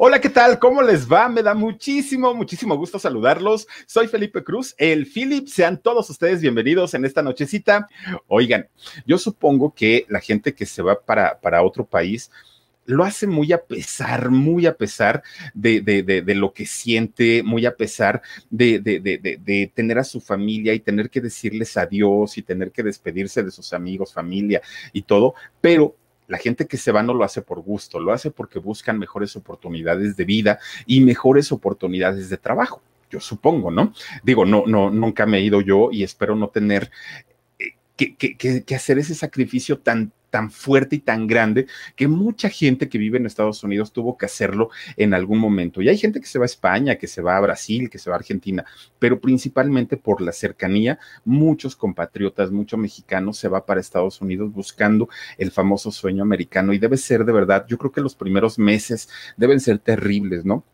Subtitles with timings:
[0.00, 0.60] Hola, ¿qué tal?
[0.60, 1.28] ¿Cómo les va?
[1.28, 3.66] Me da muchísimo, muchísimo gusto saludarlos.
[3.84, 5.48] Soy Felipe Cruz, el Philip.
[5.48, 7.88] Sean todos ustedes bienvenidos en esta nochecita.
[8.28, 8.68] Oigan,
[9.06, 12.30] yo supongo que la gente que se va para, para otro país
[12.84, 17.42] lo hace muy a pesar, muy a pesar de, de, de, de lo que siente,
[17.42, 22.70] muy a pesar de, tener a su familia y tener que decirles adiós y tener
[22.70, 24.62] que despedirse de sus amigos, familia
[24.92, 25.96] y todo, pero
[26.28, 29.34] la gente que se va no lo hace por gusto, lo hace porque buscan mejores
[29.34, 32.82] oportunidades de vida y mejores oportunidades de trabajo.
[33.10, 33.94] Yo supongo, ¿no?
[34.22, 36.90] Digo, no, no, nunca me he ido yo y espero no tener
[37.58, 42.98] eh, que, hacer ese sacrificio tan, tan fuerte y tan grande que mucha gente que
[42.98, 45.82] vive en Estados Unidos tuvo que hacerlo en algún momento.
[45.82, 48.10] Y hay gente que se va a España, que se va a Brasil, que se
[48.10, 48.64] va a Argentina,
[48.98, 55.08] pero principalmente por la cercanía, muchos compatriotas, muchos mexicanos se va para Estados Unidos buscando
[55.36, 59.08] el famoso sueño americano y debe ser de verdad, yo creo que los primeros meses
[59.36, 60.64] deben ser terribles, ¿no?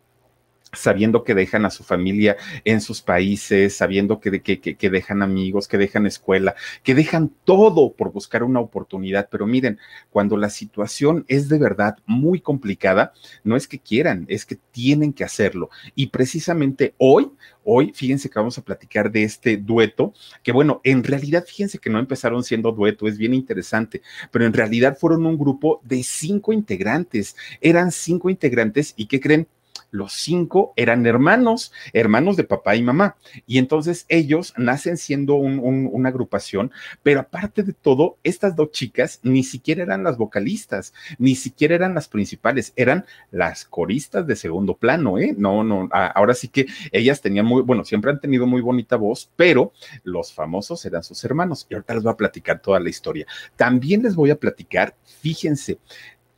[0.74, 5.68] Sabiendo que dejan a su familia en sus países, sabiendo que, que, que, dejan amigos,
[5.68, 9.28] que dejan escuela, que dejan todo por buscar una oportunidad.
[9.30, 9.78] Pero miren,
[10.10, 13.12] cuando la situación es de verdad muy complicada,
[13.42, 15.70] no es que quieran, es que tienen que hacerlo.
[15.94, 17.30] Y precisamente hoy,
[17.64, 20.12] hoy, fíjense que vamos a platicar de este dueto,
[20.42, 24.52] que bueno, en realidad, fíjense que no empezaron siendo dueto, es bien interesante, pero en
[24.52, 29.48] realidad fueron un grupo de cinco integrantes, eran cinco integrantes y ¿qué creen?
[29.94, 33.16] Los cinco eran hermanos, hermanos de papá y mamá.
[33.46, 36.72] Y entonces ellos nacen siendo una agrupación,
[37.04, 41.94] pero aparte de todo, estas dos chicas ni siquiera eran las vocalistas, ni siquiera eran
[41.94, 45.32] las principales, eran las coristas de segundo plano, ¿eh?
[45.38, 49.30] No, no, ahora sí que ellas tenían muy, bueno, siempre han tenido muy bonita voz,
[49.36, 49.72] pero
[50.02, 51.68] los famosos eran sus hermanos.
[51.70, 53.26] Y ahorita les voy a platicar toda la historia.
[53.54, 55.78] También les voy a platicar, fíjense,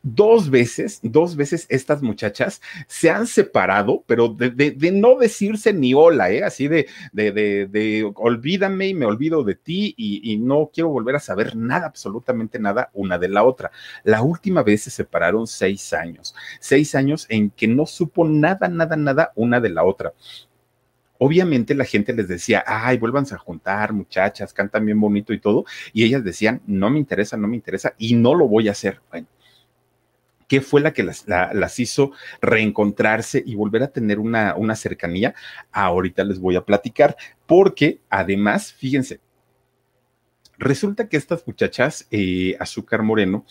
[0.07, 6.31] dos veces, dos veces estas muchachas se han separado, pero de, no decirse ni hola,
[6.31, 6.45] ¿eh?
[6.45, 6.87] así de,
[8.15, 12.61] olvídame y me olvido de ti y, y, no quiero volver a saber nada, absolutamente
[12.61, 13.73] nada, una de la otra.
[14.05, 18.97] La última vez se separaron seis años, seis años en que no supo nada, nada,
[18.97, 20.13] nada una de la otra.
[21.19, 25.65] Obviamente la gente les decía, ay, vuélvanse a juntar, muchachas, cantan bien bonito y todo,
[25.93, 29.01] y ellas decían, no me interesa, no me interesa, y no lo voy a hacer.
[29.11, 29.27] Bueno,
[30.49, 35.35] qué fue la que las, hizo reencontrarse y volver a tener una, una cercanía.
[35.73, 39.21] Ahorita les voy a platicar, porque además, fíjense,
[40.59, 43.45] resulta que estas muchachas, eh, Azúcar Moreno,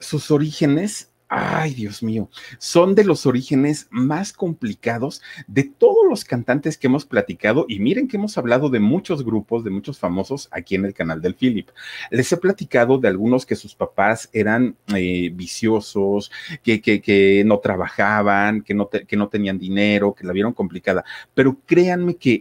[0.00, 6.78] sus orígenes Ay, Dios mío, son de los orígenes más complicados de todos los cantantes
[6.78, 10.74] que hemos platicado y miren que hemos hablado de muchos grupos, de muchos famosos aquí
[10.74, 11.68] en el canal del Philip.
[12.10, 18.62] Les he platicado de algunos que sus papás eran eh, viciosos, que, que, no trabajaban,
[18.62, 22.40] que no, que no tenían dinero, que la vieron complicada, pero créanme que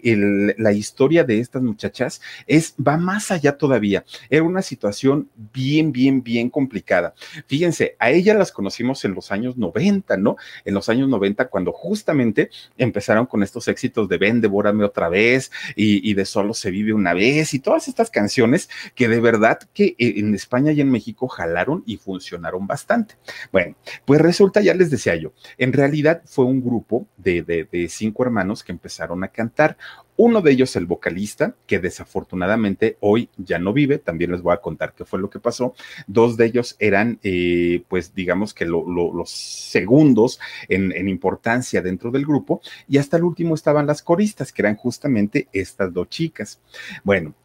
[0.57, 4.05] la historia de estas muchachas es, va más allá todavía.
[4.29, 7.13] Era una situación bien, bien, bien complicada.
[7.47, 10.35] Fíjense, a ella las conocí en los años 90, ¿no?
[10.65, 15.51] En los años 90, cuando justamente empezaron con estos éxitos de Ven, devórame otra vez
[15.75, 19.95] y, de Solo se vive una vez y todas estas canciones que de verdad que
[19.97, 23.15] eh, en España y en México jalaron y funcionaron bastante.
[23.51, 23.75] Bueno,
[24.05, 28.71] pues resulta, ya les decía yo, en realidad fue un grupo de cinco hermanos que
[28.71, 29.77] empezaron a cantar.
[30.17, 34.61] Uno de ellos, el vocalista, que desafortunadamente hoy ya no vive, también les voy a
[34.61, 35.75] contar qué fue lo que pasó.
[36.07, 42.25] Dos de ellos eran, eh, pues digamos que los segundos en, en, importancia dentro del
[42.25, 46.59] grupo, y hasta el último estaban las coristas, que eran justamente estas dos chicas.
[47.03, 47.35] Bueno,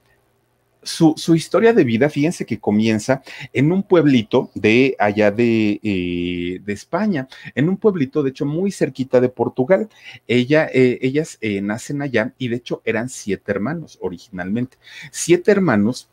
[0.82, 6.72] su, historia de vida, fíjense que comienza en un pueblito de allá de, eh, de
[6.72, 9.88] España, en un pueblito de hecho muy cerquita de Portugal.
[10.26, 14.76] Ella, eh, ellas eh, nacen allá y de hecho eran siete hermanos originalmente.
[15.10, 16.08] Siete hermanos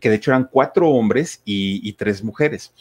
[0.00, 2.72] que de hecho eran cuatro hombres y, tres mujeres.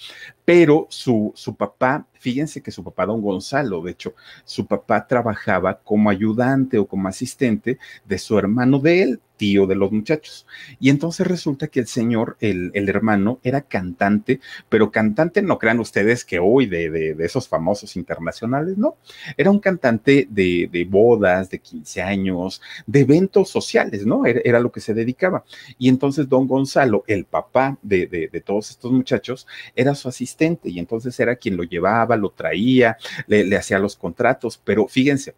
[0.46, 4.14] Pero su, su, papá, fíjense que su papá, don Gonzalo, de hecho,
[4.46, 9.76] su papá trabajaba como ayudante o como asistente de su hermano de él, tío de
[9.76, 10.46] los muchachos.
[10.80, 16.26] Y entonces resulta que el señor, el, hermano, era cantante, pero cantante no crean ustedes
[16.26, 18.98] que hoy de, de, esos famosos internacionales, no.
[19.38, 24.26] Era un cantante de, de, bodas, de 15 años, de eventos sociales, ¿no?
[24.26, 25.46] Era, lo que se dedicaba.
[25.78, 30.80] Y entonces don Gonzalo, el papá de, de, todos estos muchachos, era su asistente y
[30.80, 32.98] entonces era quien lo llevaba, lo traía,
[33.28, 35.36] le hacía los contratos, pero fíjense,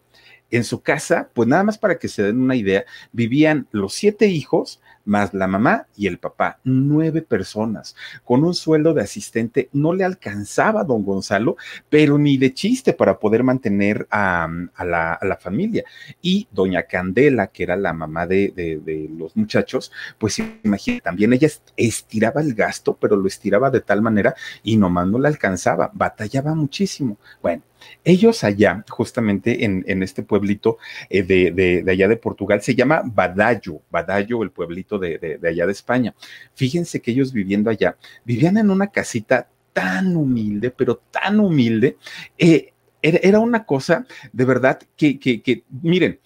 [0.52, 4.28] en su casa, pues nada más para que se den una idea, vivían los siete
[4.28, 9.94] hijos más la mamá y el papá, nueve personas, con un sueldo de asistente, no
[9.94, 11.56] le alcanzaba a don Gonzalo,
[11.88, 15.84] pero ni de chiste para poder mantener a, la, familia.
[16.20, 21.48] Y doña Candela, que era la mamá de, de los muchachos, pues imagínate, también ella
[21.76, 26.54] estiraba el gasto, pero lo estiraba de tal manera y nomás no le alcanzaba, batallaba
[26.54, 27.16] muchísimo.
[27.40, 27.62] Bueno,
[28.04, 30.78] ellos allá, justamente en, este pueblito
[31.10, 36.14] eh, de, allá de Portugal, se llama Badallo, Badallo, el pueblito de, allá de España.
[36.54, 41.96] Fíjense que ellos viviendo allá, vivían en una casita tan humilde, pero tan humilde,
[42.38, 46.20] eh, era, una cosa de verdad que, que miren,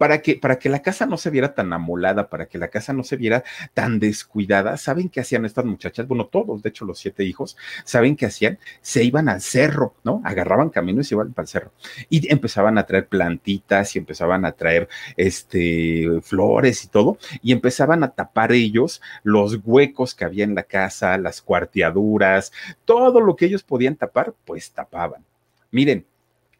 [0.00, 2.94] para que, para que la casa no se viera tan amolada, para que la casa
[2.94, 3.44] no se viera
[3.74, 6.08] tan descuidada, ¿saben qué hacían estas muchachas?
[6.08, 8.58] Bueno, todos, de hecho, los siete hijos, ¿saben qué hacían?
[8.80, 10.22] Se iban al cerro, ¿no?
[10.24, 11.72] Agarraban camino y se iban para el cerro.
[12.08, 14.88] Y empezaban a traer plantitas y empezaban a traer
[15.18, 20.62] este, flores y todo, y empezaban a tapar ellos los huecos que había en la
[20.62, 22.52] casa, las cuarteaduras,
[22.86, 25.26] todo lo que ellos podían tapar, pues tapaban.
[25.70, 26.06] Miren,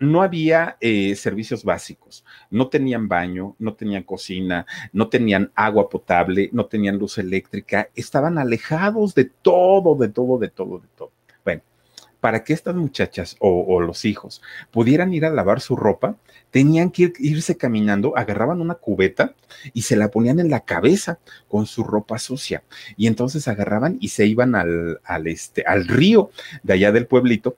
[0.00, 6.49] no había eh, servicios básicos, no tenían baño, no tenían cocina, no tenían agua potable,
[6.52, 11.12] no tenían luz eléctrica, estaban alejados de todo, de todo, de todo, de todo.
[11.44, 11.61] Bueno,
[12.19, 16.17] para que estas muchachas o, los hijos pudieran ir a lavar su ropa,
[16.50, 19.35] tenían que irse caminando, agarraban una cubeta
[19.75, 22.62] y se la ponían en la cabeza con su ropa sucia.
[22.97, 26.31] Y entonces agarraban y se iban al, al, este, al río
[26.62, 27.56] de allá del pueblito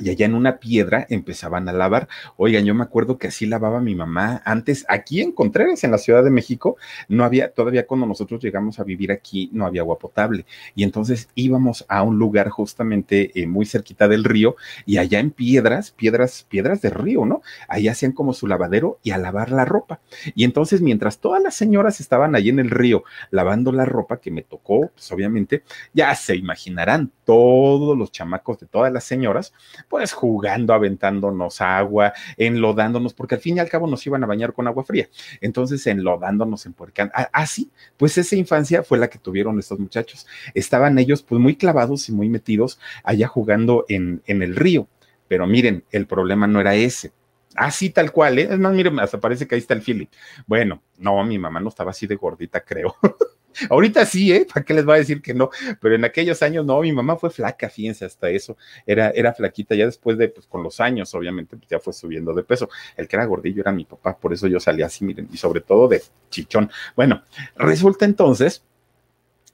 [0.00, 2.08] y allá en una piedra empezaban a lavar.
[2.36, 5.98] Oigan, yo me acuerdo que así lavaba mi mamá antes, aquí en Contreras, en la
[5.98, 6.76] Ciudad de México,
[7.08, 10.46] no había, todavía cuando nosotros llegamos a vivir aquí, no había agua potable.
[10.74, 14.56] Y entonces íbamos a un lugar justamente eh, muy cerquita del río
[14.86, 17.42] y allá en piedras, piedras, piedras de río, ¿no?
[17.68, 20.00] Ahí hacían como su lavadero y a lavar la ropa.
[20.34, 24.30] Y entonces, mientras todas las señoras estaban allí en el río lavando la ropa que
[24.30, 29.52] me tocó, pues obviamente, ya se imaginarán todos los chamacos de todas las señoras,
[29.92, 34.54] pues jugando, aventándonos agua, enlodándonos, porque al fin y al cabo nos iban a bañar
[34.54, 35.10] con agua fría.
[35.42, 37.12] Entonces, enlodándonos, en empuercando.
[37.30, 40.26] Así, pues esa infancia fue la que tuvieron estos muchachos.
[40.54, 44.88] Estaban ellos pues muy clavados y muy metidos allá jugando en, en el río.
[45.28, 47.12] Pero miren, el problema no era ese.
[47.54, 48.48] Así tal cual, ¿eh?
[48.50, 50.10] Es más, miren, hasta parece que ahí está el Philip.
[50.46, 52.96] Bueno, no, mi mamá no estaba así de gordita, creo.
[53.70, 54.46] Ahorita sí, ¿eh?
[54.52, 55.50] ¿Para qué les voy a decir que no?
[55.80, 58.56] Pero en aquellos años no, mi mamá fue flaca, fíjense, hasta eso.
[58.86, 62.34] Era, era flaquita, ya después de, pues con los años, obviamente, pues ya fue subiendo
[62.34, 62.68] de peso.
[62.96, 65.60] El que era gordillo era mi papá, por eso yo salía así, miren, y sobre
[65.60, 66.70] todo de chichón.
[66.96, 67.22] Bueno,
[67.56, 68.62] resulta entonces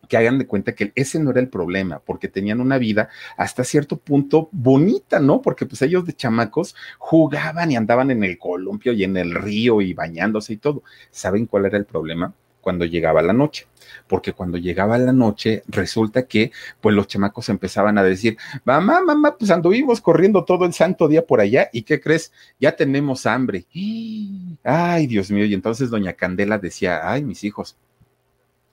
[0.09, 3.63] que hagan de cuenta que ese no era el problema, porque tenían una vida hasta
[3.63, 5.43] cierto punto bonita, ¿no?
[5.43, 9.81] Porque pues ellos de chamacos jugaban y andaban en el columpio y en el río
[9.81, 10.83] y bañándose y todo.
[11.11, 12.35] ¿Saben cuál era el problema?
[12.61, 13.67] Cuando llegaba la noche
[14.07, 19.37] porque cuando llegaba la noche resulta que pues los chamacos empezaban a decir, mamá, mamá,
[19.37, 22.33] pues anduvimos corriendo todo el santo día por allá y ¿qué crees?
[22.59, 23.67] Ya tenemos hambre.
[24.65, 27.77] Ay, Dios mío, y entonces doña Candela decía, ay, mis hijos,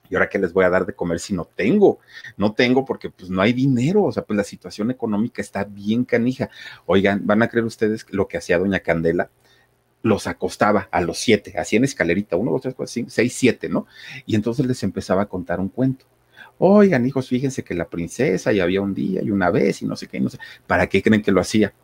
[0.08, 1.98] ¿Y ahora qué les voy a dar de comer si no tengo?
[2.36, 6.04] No tengo porque pues no hay dinero, o sea, pues la situación económica está bien
[6.04, 6.48] canija.
[6.86, 9.30] Oigan, ¿van a creer ustedes lo que hacía doña Candela?
[10.06, 13.68] Los acostaba a los siete, así en escalerita, uno, dos, tres, cuatro, cinco, seis, siete,
[13.68, 13.86] ¿no?
[14.24, 16.06] Y entonces les empezaba a contar un cuento.
[16.58, 19.96] Oigan, hijos, fíjense que la princesa ya había un día y una vez y no
[19.96, 20.38] sé qué, no sé.
[20.66, 21.74] ¿Para qué creen que lo hacía?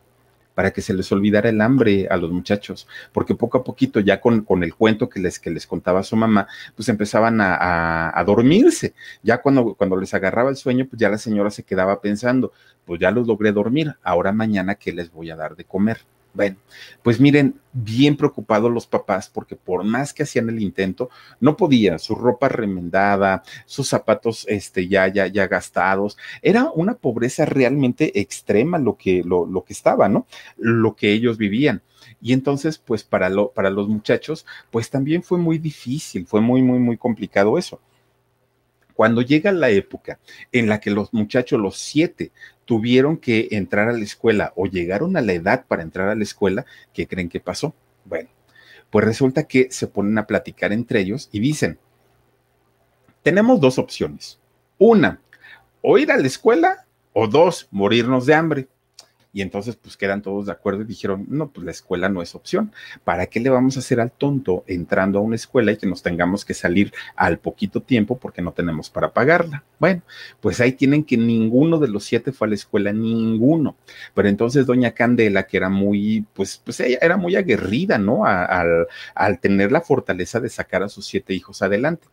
[0.54, 4.20] Para que se les olvidara el hambre a los muchachos, porque poco a poquito, ya
[4.20, 8.24] con, con el cuento que les, que les contaba su mamá, pues empezaban a, a,
[8.24, 8.94] dormirse.
[9.22, 12.52] Ya cuando, cuando les agarraba el sueño, pues ya la señora se quedaba pensando,
[12.84, 15.98] pues ya los logré dormir, ahora mañana, ¿qué les voy a dar de comer?
[16.34, 16.56] Bueno,
[17.02, 21.10] pues miren, bien preocupados los papás porque por más que hacían el intento,
[21.40, 26.16] no podían, su ropa remendada, sus zapatos este, ya, ya, ya gastados.
[26.40, 30.26] Era una pobreza realmente extrema lo que, lo, lo que estaba, ¿no?
[30.56, 31.82] Lo que ellos vivían.
[32.20, 36.62] Y entonces, pues para, lo, para los muchachos, pues también fue muy difícil, fue muy,
[36.62, 37.80] muy, muy complicado eso.
[38.94, 40.18] Cuando llega la época
[40.50, 42.32] en la que los muchachos, los siete,
[42.64, 46.22] tuvieron que entrar a la escuela o llegaron a la edad para entrar a la
[46.22, 47.74] escuela, ¿qué creen que pasó?
[48.04, 48.28] Bueno,
[48.90, 51.78] pues resulta que se ponen a platicar entre ellos y dicen,
[53.22, 54.38] tenemos dos opciones.
[54.78, 55.20] Una,
[55.80, 58.68] o ir a la escuela o dos, morirnos de hambre.
[59.32, 62.34] Y entonces, pues quedan todos de acuerdo y dijeron, no, pues la escuela no es
[62.34, 62.72] opción.
[63.02, 66.02] ¿Para qué le vamos a hacer al tonto entrando a una escuela y que nos
[66.02, 69.64] tengamos que salir al poquito tiempo porque no tenemos para pagarla?
[69.78, 70.02] Bueno,
[70.40, 73.76] pues ahí tienen que ninguno de los siete fue a la escuela, ninguno.
[74.14, 78.26] Pero entonces doña Candela, que era muy, pues, pues ella era muy aguerrida, ¿no?
[78.26, 82.06] al, al tener la fortaleza de sacar a sus siete hijos adelante.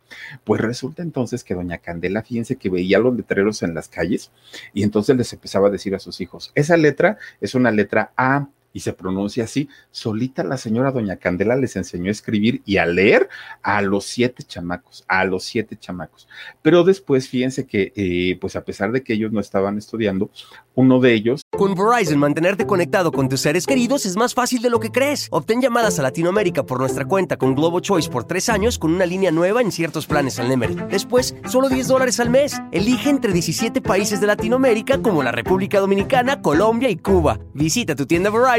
[0.44, 4.32] Pues resulta entonces que doña Candela, fíjense que veía los letreros en las calles
[4.74, 7.09] y entonces les empezaba a decir a sus hijos, esa letra
[7.40, 9.70] es una letra A y se pronuncia así.
[9.92, 13.30] Solita la señora Doña Candela les enseñó a escribir y a leer
[13.62, 16.28] a los siete chamacos, a los siete chamacos.
[16.62, 20.30] Pero después, fíjense que, eh, pues a pesar de que ellos no estaban estudiando,
[20.76, 21.42] uno de ellos...
[21.52, 25.28] Con Verizon, mantenerte conectado con tus seres queridos es más fácil de lo que crees.
[25.32, 29.06] Obtén llamadas a Latinoamérica por nuestra cuenta con Globo Choice por tres años con una
[29.06, 30.76] línea nueva en ciertos planes al Nemery.
[30.90, 32.62] Después, solo 10 dólares al mes.
[32.72, 37.40] Elige entre 17 países de Latinoamérica como la República Dominicana, Colombia y Cuba.
[37.54, 38.59] Visita tu tienda Verizon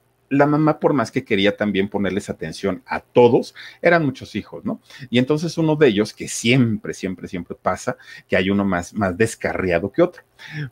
[0.31, 4.79] la mamá, por más que quería también ponerles atención a todos, eran muchos hijos, ¿no?
[5.09, 7.97] Y entonces uno de ellos, que siempre, siempre, siempre pasa,
[8.29, 10.23] que hay uno más, más descarriado que otro.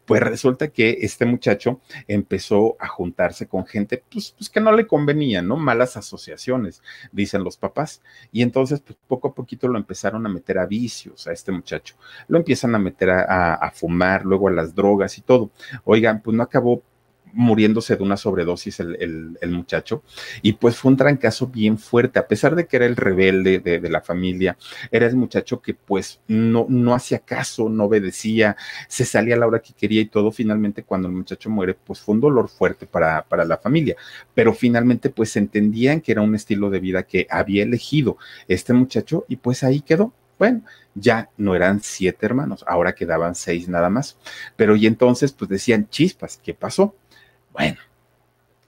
[0.05, 4.87] Pues resulta que este muchacho empezó a juntarse con gente pues, pues, que no le
[4.87, 5.57] convenía, ¿no?
[5.57, 8.01] Malas asociaciones, dicen los papás.
[8.31, 11.95] Y entonces, pues poco a poquito lo empezaron a meter a vicios a este muchacho.
[12.29, 15.51] Lo empiezan a meter a, a fumar, luego a las drogas y todo.
[15.83, 16.81] Oigan, pues no acabó
[17.33, 20.03] muriéndose de una sobredosis el, muchacho.
[20.41, 23.89] Y pues fue un trancazo bien fuerte, a pesar de que era el rebelde de,
[23.89, 24.57] la familia,
[24.91, 28.55] era el muchacho que pues no, no hacía caso, no obedecía,
[28.87, 30.31] se salía a la hora que quería y todo.
[30.31, 33.95] Finalmente cuando el muchacho muere, pues fue un dolor fuerte para, para la familia.
[34.33, 38.17] Pero finalmente pues entendían que era un estilo de vida que había elegido
[38.47, 40.13] este muchacho y pues ahí quedó.
[40.37, 40.61] Bueno,
[40.95, 44.17] ya no eran siete hermanos, ahora quedaban seis nada más.
[44.55, 46.95] Pero y entonces pues decían, chispas, ¿qué pasó?
[47.59, 47.77] Bueno,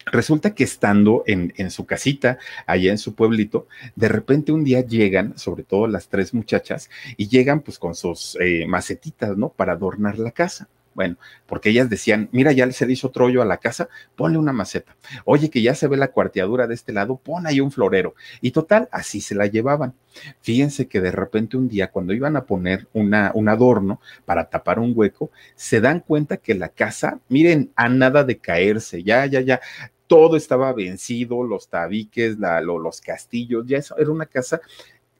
[0.05, 5.37] Resulta que estando en, su casita, allá en su pueblito, de repente un día llegan,
[5.37, 9.49] sobre todo las tres muchachas, y llegan pues con sus eh, macetitas, ¿no?
[9.49, 10.67] Para adornar la casa.
[10.93, 14.95] Bueno, porque ellas decían, mira, ya se hizo otro a la casa, ponle una maceta.
[15.23, 18.13] Oye, que ya se ve la cuarteadura de este lado, pon ahí un florero.
[18.41, 19.93] Y total, así se la llevaban.
[20.41, 24.79] Fíjense que de repente un día, cuando iban a poner una, un adorno para tapar
[24.79, 29.39] un hueco, se dan cuenta que la casa, miren, a nada de caerse, ya, ya,
[29.39, 29.61] ya,
[30.07, 34.59] todo estaba vencido, los tabiques, los castillos, ya eso era una casa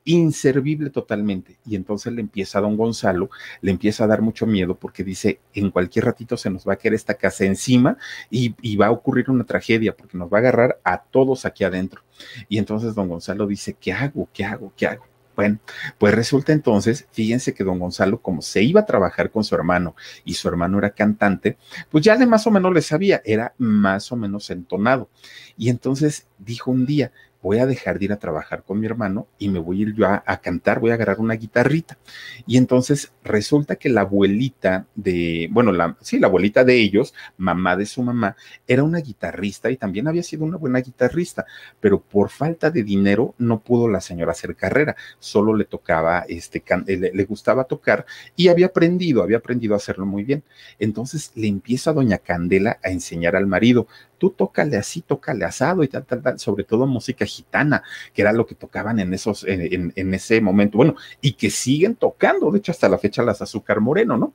[0.05, 1.57] inservible totalmente.
[1.65, 3.29] Y entonces le empieza a don Gonzalo,
[3.61, 6.75] le empieza a dar mucho miedo porque dice, en cualquier ratito se nos va a
[6.77, 7.97] caer esta casa encima
[8.29, 12.01] y, va a ocurrir una tragedia porque nos va a agarrar a todos aquí adentro.
[12.49, 14.27] Y entonces don Gonzalo dice, ¿qué hago?
[14.33, 14.73] ¿Qué hago?
[14.75, 15.05] ¿Qué hago?
[15.35, 15.59] Bueno,
[15.97, 19.95] pues resulta entonces, fíjense que don Gonzalo, como se iba a trabajar con su hermano
[20.25, 21.57] y su hermano era cantante,
[21.89, 25.09] pues ya de más o menos le sabía, era más o menos entonado.
[25.57, 29.27] Y entonces dijo un día, voy a dejar de ir a trabajar con mi hermano
[29.37, 31.97] y me voy a ir yo a, cantar, voy a agarrar una guitarrita.
[32.45, 37.75] Y entonces resulta que la abuelita de, bueno, la, sí, la abuelita de ellos, mamá
[37.75, 38.35] de su mamá,
[38.67, 41.45] era una guitarrista y también había sido una buena guitarrista,
[41.79, 46.63] pero por falta de dinero no pudo la señora hacer carrera, solo le tocaba, este,
[46.87, 48.05] eh, le, le gustaba tocar
[48.35, 50.43] y había aprendido, había aprendido a hacerlo muy bien.
[50.79, 53.87] Entonces le empieza a doña Candela a enseñar al marido,
[54.21, 57.81] tú tócale así, tócale asado y tal, tal, tal, sobre todo música gitana,
[58.13, 61.95] que era lo que tocaban en esos, en, en ese momento, bueno, y que siguen
[61.95, 64.33] tocando, de hecho hasta la fecha las Azúcar Moreno, ¿no?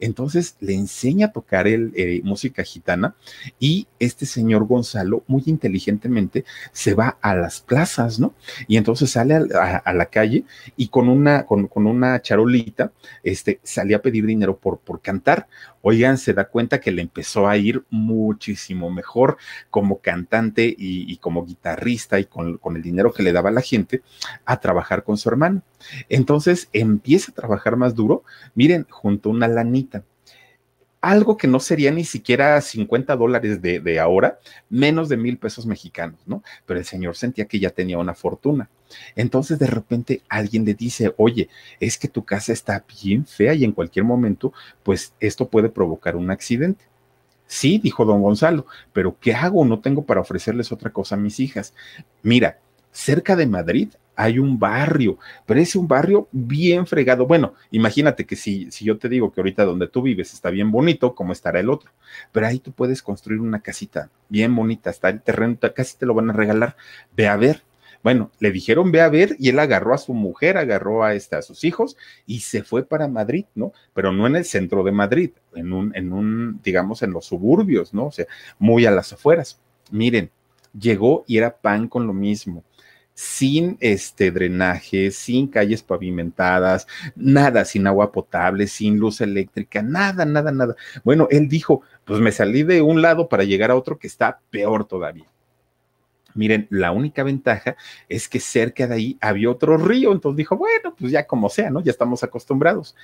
[0.00, 3.14] Entonces le enseña a tocar el, eh, música gitana
[3.58, 8.34] y este señor Gonzalo muy inteligentemente se va a las plazas, ¿no?
[8.66, 10.44] Y entonces sale a, la calle
[10.76, 12.92] y con una, con, una charolita,
[13.22, 15.48] este, salía a pedir dinero por, por cantar.
[15.82, 19.36] Oigan, se da cuenta que le empezó a ir muchísimo mejor
[19.70, 24.02] como cantante y, como guitarrista y con, el dinero que le daba la gente
[24.44, 25.62] a trabajar con su hermano.
[26.08, 30.04] Entonces empieza a trabajar más duro, miren, junto a una lanita
[31.00, 34.38] algo que no sería ni siquiera 50 dólares de, ahora,
[34.68, 36.42] menos de mil pesos mexicanos, ¿no?
[36.66, 38.68] Pero el señor sentía que ya tenía una fortuna.
[39.14, 43.64] Entonces de repente alguien le dice, oye, es que tu casa está bien fea y
[43.64, 44.52] en cualquier momento,
[44.82, 46.84] pues esto puede provocar un accidente.
[47.46, 49.64] Sí, dijo don Gonzalo, pero ¿qué hago?
[49.64, 51.74] No tengo para ofrecerles otra cosa a mis hijas.
[52.22, 52.58] Mira,
[52.92, 53.88] cerca de Madrid
[54.18, 57.24] hay un barrio, pero es un barrio bien fregado.
[57.28, 60.72] Bueno, imagínate que si, si yo te digo que ahorita donde tú vives está bien
[60.72, 61.92] bonito, ¿cómo estará el otro?
[62.32, 66.14] Pero ahí tú puedes construir una casita bien bonita, está el terreno, casi te lo
[66.14, 66.76] van a regalar.
[67.16, 67.62] Ve a ver.
[68.02, 71.36] Bueno, le dijeron ve a ver y él agarró a su mujer, agarró a, este,
[71.36, 71.96] a sus hijos
[72.26, 73.72] y se fue para Madrid, ¿no?
[73.94, 77.94] Pero no en el centro de Madrid, en un, en un, digamos, en los suburbios,
[77.94, 78.06] ¿no?
[78.06, 78.26] O sea,
[78.58, 79.60] muy a las afueras.
[79.92, 80.32] Miren,
[80.76, 82.64] llegó y era pan con lo mismo
[83.18, 90.52] sin este drenaje, sin calles pavimentadas, nada, sin agua potable, sin luz eléctrica, nada, nada,
[90.52, 90.76] nada.
[91.02, 94.38] Bueno, él dijo, pues me salí de un lado para llegar a otro que está
[94.50, 95.26] peor todavía.
[96.38, 97.76] Miren, la única ventaja
[98.08, 101.68] es que cerca de ahí había otro río, entonces dijo, bueno, pues ya como sea,
[101.68, 101.82] ¿no?
[101.82, 102.94] Ya estamos acostumbrados.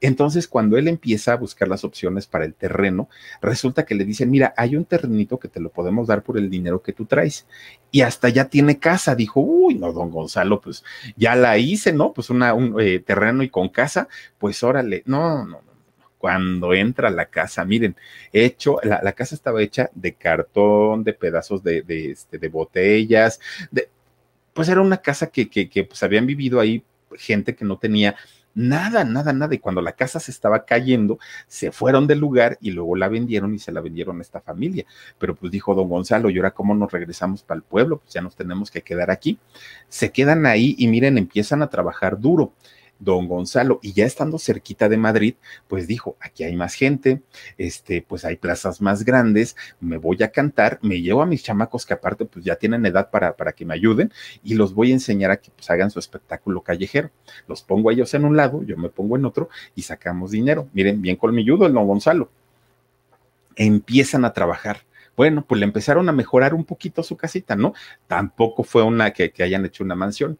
[0.00, 3.08] Entonces, cuando él empieza a buscar las opciones para el terreno,
[3.40, 6.50] resulta que le dicen, mira, hay un terrenito que te lo podemos dar por el
[6.50, 7.46] dinero que tú traes.
[7.92, 9.14] Y hasta ya tiene casa.
[9.14, 10.82] Dijo, uy, no, don Gonzalo, pues
[11.16, 12.12] ya la hice, ¿no?
[12.12, 15.69] Pues una, un eh, terreno y con casa, pues órale, no, no, no.
[16.20, 17.96] Cuando entra la casa, miren,
[18.32, 23.88] hecho, la, casa estaba hecha de cartón, de pedazos de, de, este, de botellas, de,
[24.52, 26.84] pues era una casa que, que, que pues habían vivido ahí
[27.16, 28.14] gente que no tenía
[28.54, 29.54] Nada, nada, nada.
[29.54, 33.54] Y cuando la casa se estaba cayendo, se fueron del lugar y luego la vendieron
[33.54, 34.84] y se la vendieron a esta familia.
[35.18, 37.98] Pero pues dijo don Gonzalo, ¿y ahora cómo nos regresamos para el pueblo?
[37.98, 39.38] Pues ya nos tenemos que quedar aquí.
[39.88, 42.52] Se quedan ahí y miren, empiezan a trabajar duro
[43.00, 45.34] don Gonzalo, y ya estando cerquita de Madrid,
[45.66, 47.22] pues dijo, aquí hay más gente,
[47.58, 51.86] este, pues hay plazas más grandes, me voy a cantar, me llevo a mis chamacos
[51.86, 54.12] que aparte pues ya tienen edad para, para que me ayuden
[54.44, 57.10] y los voy a enseñar a que pues hagan su espectáculo callejero.
[57.48, 60.68] Los pongo a ellos en un lado, yo me pongo en otro y sacamos dinero.
[60.72, 62.30] Miren, bien colmilludo el don Gonzalo.
[63.56, 64.84] Empiezan a trabajar
[65.16, 67.74] bueno, pues le empezaron a mejorar un poquito su casita, ¿no?
[68.06, 70.38] Tampoco fue una que, hayan hecho una mansión.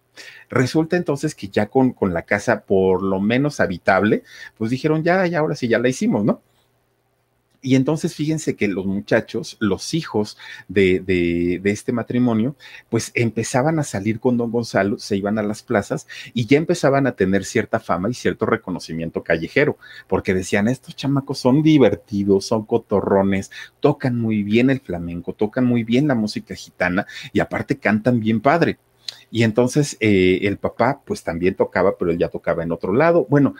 [0.48, 4.22] Resulta entonces que ya con, con la casa por lo menos habitable,
[4.56, 6.42] pues dijeron, ya, ya, ahora sí, ya la hicimos, ¿no?
[7.62, 12.57] Y entonces fíjense que los muchachos, los hijos de, de, este matrimonio,
[12.88, 17.07] pues empezaban a salir con don Gonzalo, se iban a las plazas y ya empezaban
[17.07, 19.77] a tener cierta fama y cierto reconocimiento callejero,
[20.09, 25.85] porque decían, estos chamacos son divertidos, son cotorrones, tocan muy bien el flamenco, tocan muy
[25.85, 28.79] bien la música gitana y aparte cantan bien padre.
[29.31, 33.27] Y entonces eh, el papá pues también tocaba, pero él ya tocaba en otro lado.
[33.29, 33.55] Bueno,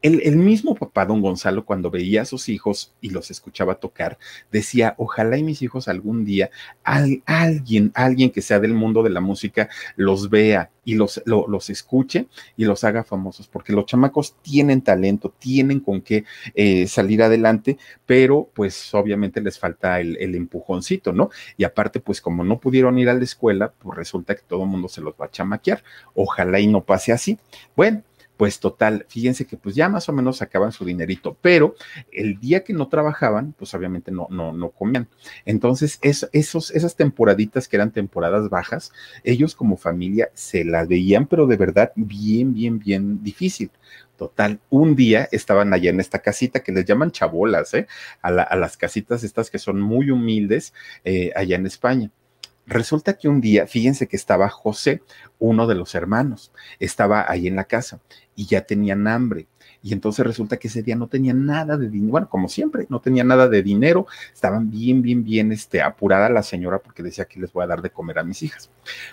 [0.00, 4.18] el, mismo papá, don Gonzalo, cuando veía a sus hijos y los escuchaba tocar,
[4.52, 6.50] decía, ojalá y mis hijos algún día,
[6.84, 12.28] alguien, alguien que sea del mundo de la música, los vea y los, los escuche
[12.56, 17.76] y los haga famosos, porque los chamacos tienen talento, tienen con qué eh, salir adelante,
[18.06, 21.30] pero pues obviamente les falta el, el, empujoncito, ¿no?
[21.56, 24.68] Y aparte, pues como no pudieron ir a la escuela, pues resulta que todo el
[24.70, 25.82] mundo se los va a chamaquear.
[26.14, 27.38] Ojalá y no pase así.
[27.76, 28.02] Bueno,
[28.38, 31.74] pues total, fíjense que pues ya más o menos sacaban su dinerito, pero
[32.12, 35.08] el día que no trabajaban, pues obviamente no, no, no comían.
[35.44, 38.92] Entonces, esos, esas temporaditas que eran temporadas bajas,
[39.24, 43.72] ellos como familia se las veían, pero de verdad bien, bien, bien difícil.
[44.16, 47.88] Total, un día estaban allá en esta casita que les llaman chabolas, ¿eh?
[48.22, 50.74] a, las casitas estas que son muy humildes
[51.04, 52.10] eh, allá en España.
[52.68, 55.02] Resulta que un día, fíjense que estaba José,
[55.38, 58.00] uno de los hermanos, estaba ahí en la casa
[58.36, 59.46] y ya tenían hambre.
[59.82, 63.00] Y entonces resulta que ese día no tenía nada de dinero, bueno, como siempre, no
[63.00, 67.40] tenía nada de dinero, estaban bien, bien, bien este, apurada la señora porque decía que
[67.40, 68.70] les voy a dar de comer a mis hijas.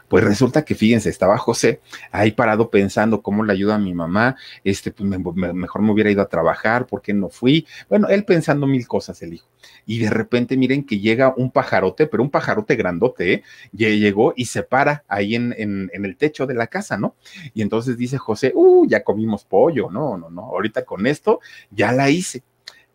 [0.08, 4.36] Pues resulta que, fíjense, estaba José ahí parado pensando cómo le ayuda a mi mamá,
[4.64, 7.68] este, pues mejor me hubiera ido a trabajar, ¿por qué no fui?
[7.90, 9.48] Bueno, él pensando mil cosas, el hijo.
[9.86, 13.44] Y de repente miren que llega un pajarote, pero un pajarote grandote, ¿eh?
[13.72, 17.16] llegó y se para ahí en, en, en el techo de la casa, ¿no?
[17.54, 21.40] Y entonces dice José, uh, ya comimos pollo, no, no, no, ahorita con esto
[21.72, 22.44] ya la hice.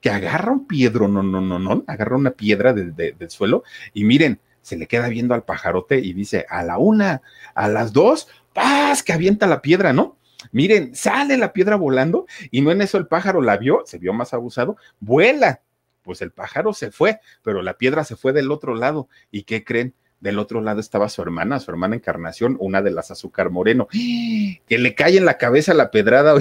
[0.01, 4.41] Que agarra un piedro, no, no, no, no, agarra una piedra del, suelo y miren,
[4.63, 7.23] se le queda viendo al pajarote y dice, a la una,
[7.55, 9.03] a las dos, ¡paz!
[9.03, 10.17] que avienta la piedra, ¿no?
[10.53, 14.13] Miren, sale la piedra volando y no en eso el pájaro la vio, se vio
[14.13, 15.63] más abusado, vuela.
[16.03, 19.09] Pues el pájaro se fue, pero la piedra se fue del otro lado.
[19.31, 19.95] ¿Y qué creen?
[20.19, 24.79] Del otro lado estaba su hermana, su hermana Encarnación, una de las azúcar moreno, que
[24.79, 26.35] le cae en la cabeza la pedrada.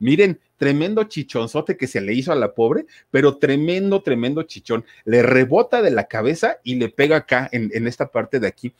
[0.00, 4.84] Miren, tremendo chichonzote que se le hizo a la pobre, pero tremendo, tremendo chichón.
[5.04, 8.74] Le rebota de la cabeza y le pega acá en, en esta parte de aquí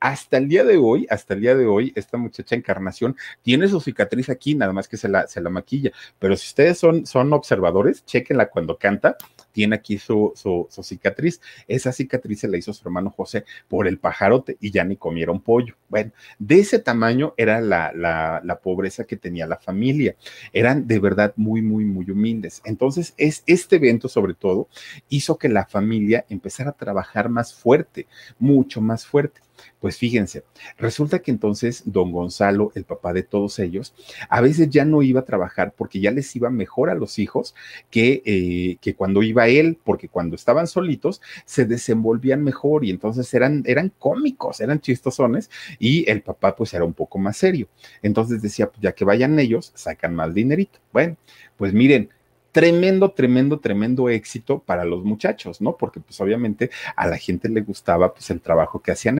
[0.00, 3.80] hasta el día de hoy, hasta el día de hoy, esta muchacha Encarnación tiene su
[3.80, 5.92] cicatriz aquí, nada más que se la, se la maquilla.
[6.18, 9.16] Pero si ustedes son, son observadores, chequenla cuando canta,
[9.52, 11.40] tiene aquí su, su, cicatriz.
[11.68, 15.40] Esa cicatriz se la hizo su hermano José por el pajarote y ya ni comieron
[15.40, 15.74] pollo.
[15.88, 20.16] Bueno, de ese tamaño era la, la, la pobreza que tenía la familia.
[20.52, 22.62] Eran de verdad muy, muy, muy humildes.
[22.64, 24.68] Entonces, es este evento sobre todo
[25.08, 28.06] hizo que la familia empezara a trabajar más fuerte,
[28.38, 29.40] mucho más fuerte.
[29.80, 30.44] Pues fíjense,
[30.78, 33.94] resulta que entonces don Gonzalo, el papá de todos ellos,
[34.28, 37.54] a veces ya no iba a trabajar porque ya les iba mejor a los hijos
[37.90, 43.32] que, eh, que cuando iba él, porque cuando estaban solitos se desenvolvían mejor y entonces
[43.34, 47.68] eran, eran cómicos, eran chistosones y el papá pues era un poco más serio.
[48.02, 50.78] Entonces decía, pues ya que vayan ellos, sacan más dinerito.
[50.92, 51.16] Bueno,
[51.56, 52.10] pues miren,
[52.52, 55.76] tremendo, tremendo, tremendo éxito para los muchachos, ¿no?
[55.76, 59.19] Porque pues obviamente a la gente le gustaba pues el trabajo que hacían.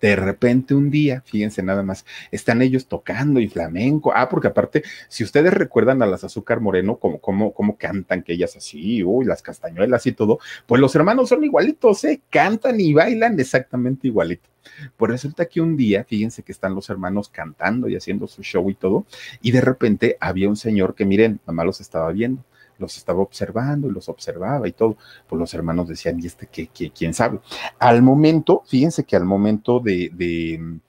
[0.00, 4.12] De repente un día, fíjense nada más, están ellos tocando y flamenco.
[4.14, 8.32] Ah, porque aparte, si ustedes recuerdan a las Azúcar Moreno, como, como, como cantan, que
[8.32, 12.22] ellas así, uy, las castañuelas y todo, pues los hermanos son igualitos, ¿eh?
[12.30, 14.48] Cantan y bailan exactamente igualito.
[14.96, 18.70] Pues resulta que un día, fíjense que están los hermanos cantando y haciendo su show
[18.70, 19.04] y todo,
[19.42, 22.42] y de repente había un señor que, miren, mamá los estaba viendo
[22.80, 24.96] los estaba observando y los observaba y todo.
[25.28, 27.40] Pues los hermanos decían, ¿y este qué, quién sabe?
[27.78, 30.80] Al momento, fíjense que al momento de,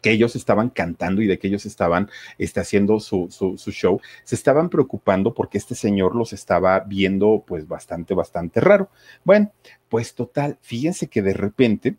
[0.00, 3.28] que ellos estaban cantando y de que ellos estaban este, haciendo su,
[3.72, 8.90] show, se estaban preocupando porque este señor los estaba viendo pues bastante, bastante raro.
[9.24, 9.52] Bueno,
[9.88, 11.96] pues total, fíjense que de repente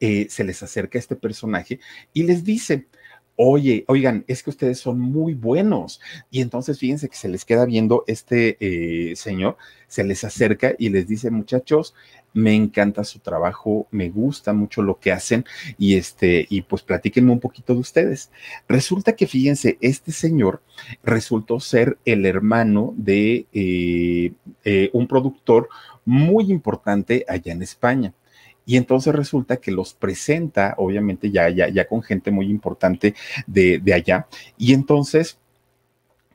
[0.00, 1.80] eh, se les acerca este personaje
[2.12, 2.86] y les dice,
[3.40, 6.00] oye, oigan, es que ustedes son muy buenos.
[6.28, 10.88] Y entonces fíjense que se les queda viendo este eh, señor, se les acerca y
[10.88, 11.94] les dice, muchachos,
[12.34, 15.44] me encanta su trabajo, me gusta mucho lo que hacen
[15.78, 18.32] y este, y pues platíquenme un poquito de ustedes.
[18.68, 20.60] Resulta que fíjense, este señor
[21.04, 24.32] resultó ser el hermano de eh,
[24.64, 25.68] eh, un productor
[26.04, 28.12] muy importante allá en España.
[28.68, 33.14] Y entonces resulta que los presenta, obviamente ya, ya, ya con gente muy importante
[33.46, 34.26] de, de allá.
[34.58, 35.38] Y entonces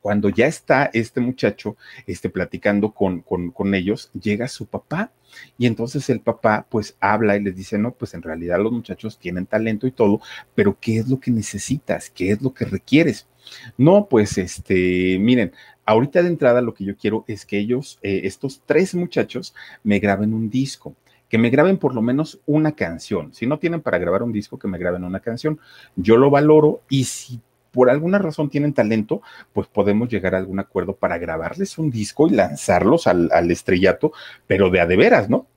[0.01, 5.11] cuando ya está este muchacho este, platicando con, con, con, ellos, llega su papá
[5.59, 9.19] y entonces el papá pues habla y les dice, no, pues en realidad los muchachos
[9.19, 10.19] tienen talento y todo,
[10.55, 12.09] pero ¿qué es lo que necesitas?
[12.09, 13.27] ¿Qué es lo que requieres?
[13.77, 15.53] No, pues este, miren,
[15.85, 19.99] ahorita de entrada lo que yo quiero es que ellos, eh, estos tres muchachos, me
[19.99, 20.95] graben un disco
[21.29, 23.33] que me graben por lo menos una canción.
[23.33, 25.59] Si no tienen para grabar un disco, que me graben una canción.
[25.95, 27.41] Yo lo valoro y si
[27.73, 32.27] por alguna razón tienen talento, pues podemos llegar a algún acuerdo para grabarles un disco
[32.27, 34.13] y lanzarlos al, estrellato,
[34.45, 35.47] pero de a de veras, ¿no?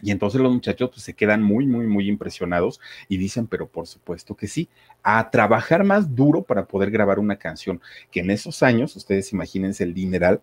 [0.00, 3.86] Y entonces los muchachos pues, se quedan muy, muy, muy impresionados y dicen, pero por
[3.86, 4.68] supuesto que sí,
[5.02, 9.84] a trabajar más duro para poder grabar una canción, que en esos años, ustedes imagínense
[9.84, 10.40] el dineral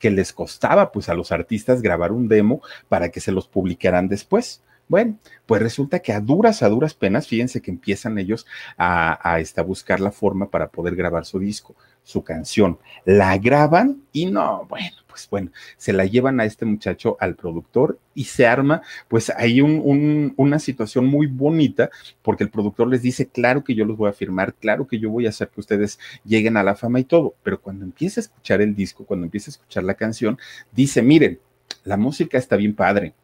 [0.00, 4.08] que les costaba pues a los artistas grabar un demo para que se los publicaran
[4.08, 4.62] después.
[4.88, 8.44] Bueno, pues resulta que a duras, a duras penas, fíjense que empiezan ellos
[8.76, 12.78] a, a, este, a buscar la forma para poder grabar su disco, su canción.
[13.04, 17.98] La graban y no, bueno, pues bueno, se la llevan a este muchacho al productor
[18.14, 21.90] y se arma, pues hay un, un, una situación muy bonita
[22.22, 25.10] porque el productor les dice, claro que yo los voy a firmar, claro que yo
[25.10, 28.22] voy a hacer que ustedes lleguen a la fama y todo, pero cuando empieza a
[28.22, 30.38] escuchar el disco, cuando empieza a escuchar la canción,
[30.72, 31.40] dice, miren,
[31.84, 33.14] la música está bien padre,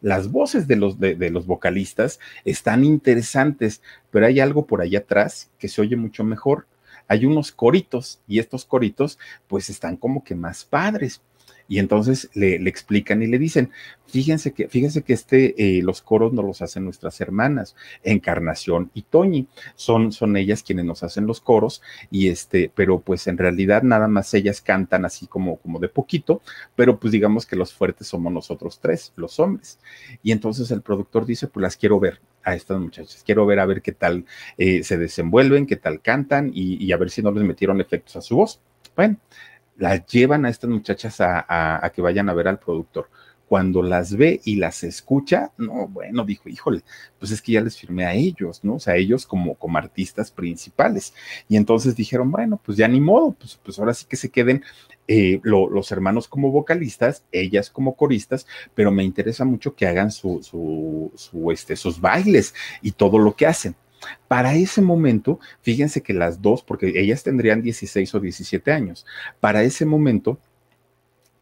[0.00, 5.00] las voces de los, de, de, los vocalistas están interesantes, pero hay algo por allá
[5.00, 6.66] atrás que se oye mucho mejor.
[7.08, 11.22] Hay unos coritos y estos coritos pues están como que más padres.
[11.68, 13.70] Y entonces le, le, explican y le dicen,
[14.06, 19.02] fíjense que, fíjense que este, eh, los coros no los hacen nuestras hermanas, Encarnación y
[19.02, 23.82] Toñi, son, son ellas quienes nos hacen los coros, y este, pero pues en realidad
[23.82, 26.40] nada más ellas cantan así como, como de poquito,
[26.76, 29.80] pero pues digamos que los fuertes somos nosotros tres, los hombres.
[30.22, 33.66] Y entonces el productor dice, pues las quiero ver a estas muchachas, quiero ver a
[33.66, 34.24] ver qué tal
[34.56, 38.16] eh, se desenvuelven, qué tal cantan y, y a ver si no les metieron efectos
[38.16, 38.60] a su voz.
[38.94, 39.18] Bueno,
[39.78, 43.08] las llevan a estas muchachas a, que vayan a ver al productor.
[43.48, 46.82] Cuando las ve y las escucha, no, bueno, dijo, híjole,
[47.18, 48.74] pues es que ya les firmé a ellos, ¿no?
[48.74, 51.14] O sea, ellos como, como artistas principales.
[51.48, 54.62] Y entonces dijeron, bueno, pues ya ni modo, pues, pues ahora sí que se queden
[55.08, 60.42] eh, los hermanos como vocalistas, ellas como coristas, pero me interesa mucho que hagan su,
[60.42, 63.76] su, su, este, sus bailes y todo lo que hacen.
[64.28, 69.06] Para ese momento, fíjense que las dos, porque ellas tendrían 16 o 17 años,
[69.40, 70.38] para ese momento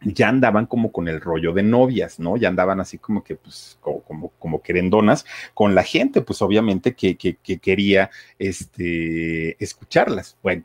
[0.03, 2.37] ya andaban como con el rollo de novias, ¿no?
[2.37, 7.17] Ya andaban así como que, pues, como, como, querendonas con la gente, pues obviamente que,
[7.17, 10.37] que, quería este, escucharlas.
[10.43, 10.65] Bueno,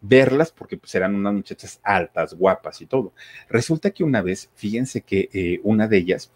[0.00, 3.12] verlas porque pues eran unas muchachas altas, guapas y todo.
[3.48, 6.30] Resulta que una vez, fíjense que eh, una de ellas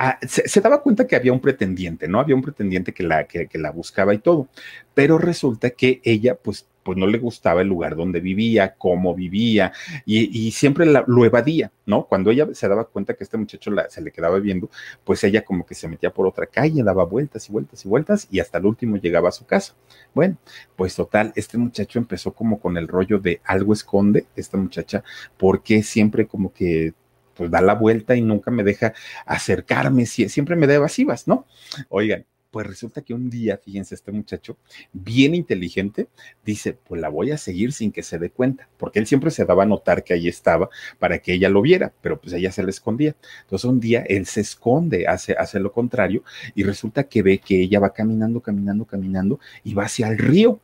[0.00, 2.20] Ah, se, daba cuenta que había un pretendiente, ¿no?
[2.20, 4.46] Había un pretendiente que la, que, la buscaba y todo,
[4.94, 9.74] pero resulta que ella, pues, pues no le gustaba el lugar donde vivía, cómo vivía,
[10.06, 12.06] y, siempre lo evadía, ¿no?
[12.06, 14.70] Cuando ella se daba cuenta que este muchacho se le quedaba viendo,
[15.04, 18.26] pues ella como que se metía por otra calle, daba vueltas y vueltas y vueltas,
[18.30, 19.74] y hasta el último llegaba a su casa.
[20.14, 20.38] Bueno,
[20.76, 25.04] pues total, este muchacho empezó como con el rollo de algo esconde, esta muchacha,
[25.36, 26.94] porque siempre como que
[27.34, 28.94] pues da la vuelta y nunca me deja
[29.26, 31.44] acercarme, siempre me da evasivas, ¿no?
[31.90, 34.56] Oigan, pues resulta que un día, fíjense, este muchacho,
[34.92, 36.08] bien inteligente,
[36.44, 39.44] dice, pues la voy a seguir sin que se dé cuenta, porque él siempre se
[39.44, 42.62] daba a notar que ahí estaba para que ella lo viera, pero pues ella se
[42.62, 43.16] le escondía.
[43.42, 46.22] Entonces un día él se esconde, hace, hace lo contrario,
[46.54, 50.60] y resulta que ve que ella va caminando, caminando, caminando, y va hacia el río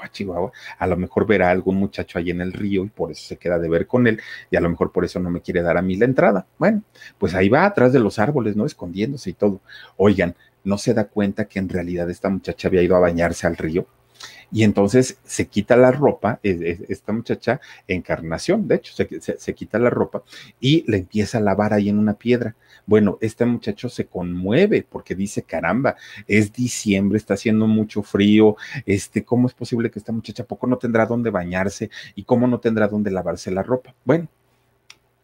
[0.00, 2.88] a ah, Chihuahua, a lo mejor verá a algún muchacho ahí en el río y
[2.88, 4.20] por eso se queda de ver con él
[4.50, 6.46] y a lo mejor por eso no me quiere dar a mí la entrada.
[6.58, 6.82] Bueno,
[7.18, 8.66] pues ahí va atrás de los árboles, ¿no?
[8.66, 9.60] Escondiéndose y todo.
[9.96, 13.56] Oigan, no se da cuenta que en realidad esta muchacha había ido a bañarse al
[13.56, 13.86] río
[14.50, 20.22] y entonces se quita la ropa, esta muchacha, encarnación, de hecho, se, quita la ropa
[20.60, 22.56] y le empieza a lavar ahí en una piedra.
[22.86, 29.24] Bueno, este muchacho se conmueve porque dice, caramba, es diciembre, está haciendo mucho frío, este,
[29.24, 32.88] ¿cómo es posible que esta muchacha poco no tendrá dónde bañarse y cómo no tendrá
[32.88, 33.94] dónde lavarse la ropa?
[34.04, 34.28] Bueno,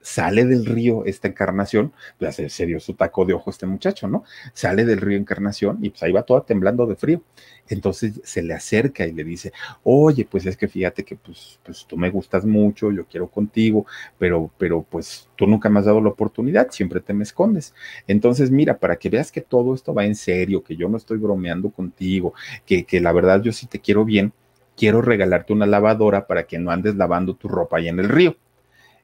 [0.05, 4.23] sale del río esta encarnación, pues se dio su taco de ojo este muchacho, ¿no?
[4.53, 7.23] Sale del río encarnación y pues ahí va toda temblando de frío.
[7.71, 11.87] Entonces se le acerca y le dice, oye, pues es que fíjate que pues, pues
[11.87, 13.87] tú me gustas mucho, yo quiero contigo,
[14.19, 17.75] pero, pero pues tú nunca me has dado la oportunidad, siempre te me escondes.
[18.07, 21.17] Entonces mira, para que veas que todo esto va en serio, que yo no estoy
[21.17, 22.35] bromeando contigo,
[22.67, 24.35] que, que la verdad yo sí te quiero bien,
[24.77, 28.37] quiero regalarte una lavadora para que no andes lavando tu ropa ahí en el río.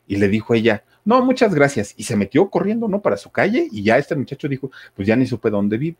[0.07, 1.95] Y le dijo ella, no, muchas gracias.
[1.97, 3.01] Y se metió corriendo, ¿no?
[3.01, 5.97] Para su calle y ya este muchacho dijo, pues ya ni supe dónde vive.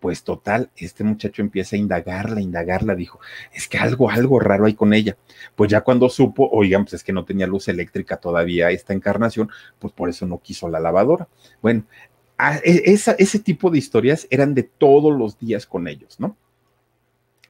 [0.00, 3.20] Pues total, este muchacho empieza a indagarla, indagarla, dijo,
[3.52, 5.18] es que algo, algo raro hay con ella.
[5.54, 9.50] Pues ya cuando supo, oigan, pues es que no tenía luz eléctrica todavía esta encarnación,
[9.78, 11.28] pues por eso no quiso la lavadora.
[11.60, 11.84] Bueno,
[12.64, 16.34] e, ese tipo de historias eran de todos los días con ellos, ¿no?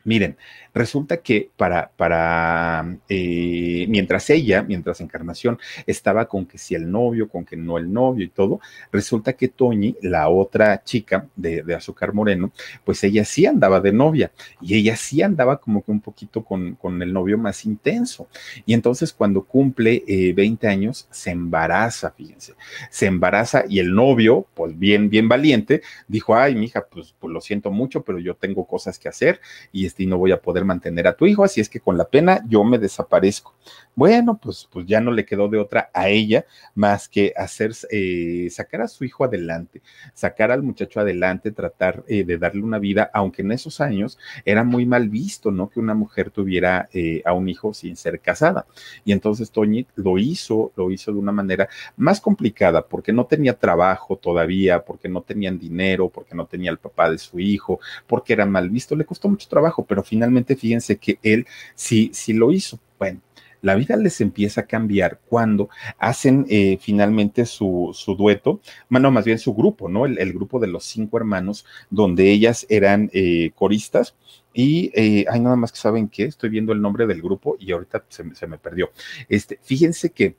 [0.04, 0.36] Miren,
[0.72, 7.28] resulta que para, para eh, mientras ella, mientras Encarnación estaba con que si el novio,
[7.28, 8.60] con que no el novio y todo,
[8.90, 12.50] resulta que Toñi, la otra chica de, Azúcar Moreno,
[12.84, 16.74] pues ella sí andaba de novia y ella sí andaba como que un poquito con,
[16.74, 18.28] con el novio más intenso.
[18.66, 20.02] Y entonces cuando cumple
[20.34, 22.54] 20 eh, años, se embaraza, fíjense,
[22.90, 27.40] se embaraza y el novio, pues bien, bien valiente, dijo, ay, mija, pues, pues lo
[27.40, 29.40] siento mucho, pero yo tengo cosas que hacer
[29.72, 32.04] y y no voy a poder mantener a tu hijo, así es que con la
[32.04, 33.54] pena yo me desaparezco.
[33.94, 38.48] Bueno, pues, pues ya no le quedó de otra a ella más que hacer, eh,
[38.50, 39.82] sacar a su hijo adelante,
[40.14, 44.64] sacar al muchacho adelante, tratar eh, de darle una vida, aunque en esos años era
[44.64, 45.68] muy mal visto, ¿no?
[45.68, 48.66] Que una mujer tuviera eh, a un hijo sin ser casada.
[49.04, 53.54] Y entonces Toñi lo hizo, lo hizo de una manera más complicada, porque no tenía
[53.54, 58.32] trabajo todavía, porque no tenían dinero, porque no tenía el papá de su hijo, porque
[58.32, 62.52] era mal visto, le costó mucho trabajo, pero finalmente fíjense que él sí, sí lo
[62.52, 62.78] hizo.
[62.98, 63.20] Bueno,
[63.62, 69.24] la vida les empieza a cambiar cuando hacen eh, finalmente su, su, dueto, bueno, más
[69.24, 70.06] bien su grupo, ¿no?
[70.06, 74.14] El, grupo de los cinco hermanos, donde ellas eran eh, coristas.
[74.52, 77.70] Y eh, hay nada más que saben que estoy viendo el nombre del grupo y
[77.70, 78.90] ahorita se, se me perdió.
[79.28, 80.34] Este, fíjense que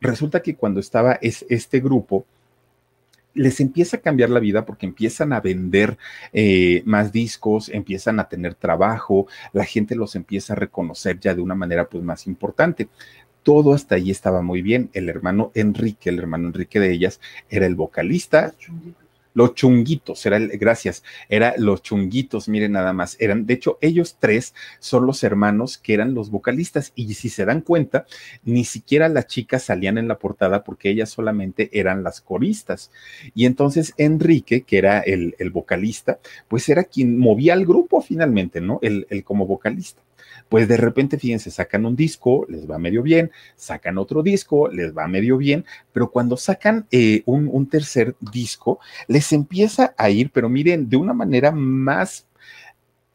[0.00, 2.26] resulta que cuando estaba es, este grupo,
[3.34, 5.98] les empieza a cambiar la vida porque empiezan a vender
[6.32, 11.42] eh, más discos, empiezan a tener trabajo, la gente los empieza a reconocer ya de
[11.42, 12.88] una manera pues más importante.
[13.42, 14.90] Todo hasta ahí estaba muy bien.
[14.92, 18.54] El hermano Enrique, el hermano Enrique de ellas, era el vocalista
[19.34, 20.24] los chunguitos,
[20.58, 25.78] gracias, era los chunguitos, miren nada más, eran, de hecho, ellos tres son los hermanos
[25.78, 28.06] que eran los vocalistas y si se dan cuenta,
[28.44, 32.90] ni siquiera las chicas salían en la portada porque ellas solamente eran las coristas.
[33.34, 36.18] Y entonces Enrique, que era el, el vocalista,
[36.48, 38.78] pues era quien movía al grupo finalmente, ¿no?
[38.82, 40.02] El, el como vocalista
[40.52, 44.94] pues de repente, fíjense, sacan un disco, les va medio bien, sacan otro disco, les
[44.94, 50.50] va medio bien, pero cuando sacan eh, un, tercer disco, les empieza a ir, pero
[50.50, 52.26] miren, de una manera más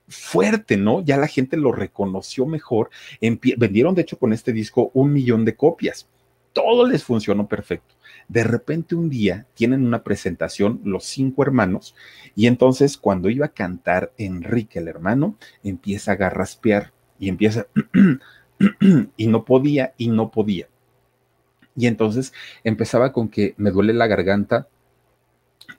[0.08, 1.06] fuerte, ¿no?
[1.06, 2.90] Ya la gente lo reconoció mejor.
[3.22, 6.08] vendieron, de hecho, con este disco un millón de copias.
[6.54, 7.94] Todo les funcionó perfecto.
[8.28, 11.94] De repente un día tienen una presentación los cinco hermanos
[12.36, 17.68] y entonces cuando iba a cantar Enrique el hermano, empieza a garraspear y empieza
[19.18, 20.68] y no podía y no podía.
[21.76, 24.68] Y entonces empezaba con que me duele la garganta,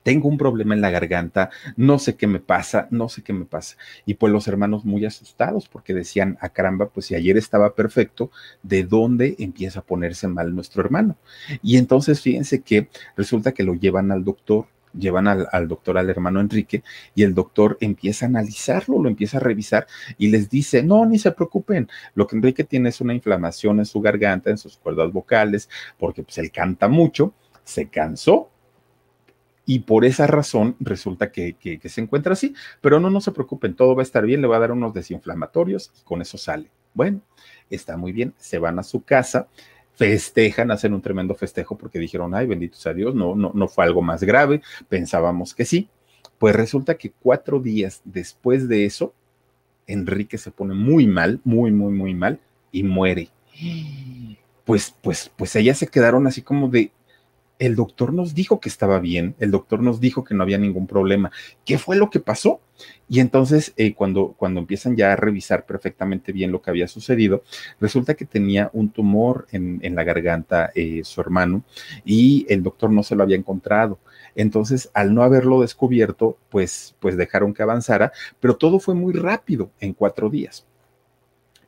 [0.03, 3.45] tengo un problema en la garganta, no sé qué me pasa, no sé qué me
[3.45, 3.75] pasa.
[4.05, 7.75] Y pues los hermanos muy asustados porque decían, a ah, caramba, pues si ayer estaba
[7.75, 8.31] perfecto,
[8.63, 11.17] ¿de dónde empieza a ponerse mal nuestro hermano?
[11.61, 16.39] Y entonces fíjense que resulta que lo llevan al doctor llevan al, doctor, al hermano
[16.39, 16.83] Enrique,
[17.15, 21.19] y el doctor empieza a analizarlo, lo empieza a revisar y les dice, no, ni
[21.19, 25.11] se preocupen, lo que Enrique tiene es una inflamación en su garganta, en sus cuerdas
[25.11, 28.49] vocales, porque pues él canta mucho, se cansó.
[29.65, 33.31] Y por esa razón resulta que, que, que se encuentra así, pero no, no se
[33.31, 36.39] preocupen, todo va a estar bien, le va a dar unos desinflamatorios y con eso
[36.39, 36.71] sale.
[36.95, 37.21] Bueno,
[37.69, 39.47] está muy bien, se van a su casa,
[39.99, 43.83] festejan, hacen un tremendo festejo porque dijeron, ay, bendito sea Dios, no, no, no fue
[43.83, 45.89] algo más grave, pensábamos que sí.
[46.37, 49.13] Pues resulta que cuatro días después de eso,
[49.87, 52.39] Enrique se pone muy mal, muy, muy, muy mal
[52.71, 53.29] y muere.
[54.65, 56.91] Pues, pues, pues ellas se quedaron así como de,
[57.59, 60.87] el doctor nos dijo que estaba bien, el doctor nos dijo que no había ningún
[60.87, 61.31] problema.
[61.65, 62.61] ¿Qué fue lo que pasó?
[63.09, 67.43] Y entonces, eh, cuando, cuando empiezan ya a revisar perfectamente bien lo que había sucedido,
[67.81, 71.63] resulta que tenía un tumor en, la garganta eh, su hermano
[72.05, 73.99] y el doctor no se lo había encontrado.
[74.35, 79.71] Entonces, al no haberlo descubierto, pues, pues dejaron que avanzara, pero todo fue muy rápido
[79.81, 80.65] en cuatro días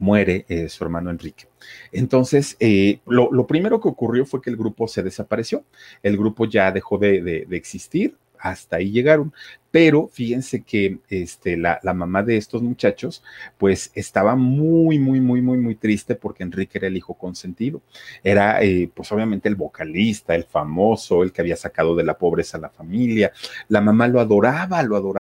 [0.02, 1.46] muere eh, su hermano Enrique.
[1.92, 5.64] Entonces, eh, lo, primero que ocurrió fue que el grupo se desapareció,
[6.04, 9.34] el grupo ya dejó de existir, hasta ahí llegaron.
[9.70, 13.24] Pero fíjense que este, la, la, mamá de estos muchachos,
[13.58, 17.82] pues estaba muy, muy, muy, muy, muy triste porque Enrique era el hijo consentido.
[18.22, 22.58] Era, eh, pues obviamente, el vocalista, el famoso, el que había sacado de la pobreza
[22.58, 23.32] a la familia.
[23.70, 25.21] La mamá lo adoraba, lo adoraba.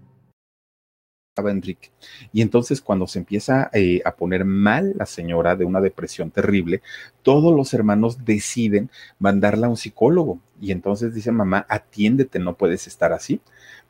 [2.33, 6.81] Y entonces cuando se empieza eh, a poner mal la señora de una depresión terrible,
[7.23, 10.39] todos los hermanos deciden mandarla a un psicólogo.
[10.59, 13.39] Y entonces dice, mamá, atiéndete, no puedes estar así.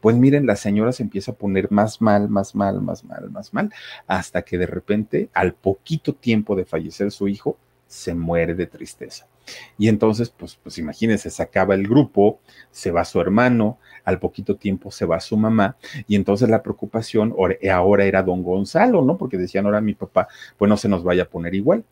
[0.02, 3.54] Pues miren, la señora se empieza a poner más mal, más mal, más mal, más
[3.56, 3.74] mal,
[4.06, 9.28] hasta que de repente, al poquito tiempo de fallecer su hijo, se muere de tristeza.
[9.78, 12.40] Y entonces, pues, pues imagínense, se acaba el grupo,
[12.72, 17.36] se va su hermano, al poquito tiempo se va su mamá, y entonces la preocupación
[17.72, 19.18] ahora era don Gonzalo, ¿no?
[19.18, 21.84] Porque decían, ahora mi papá, pues no se nos vaya a poner igual.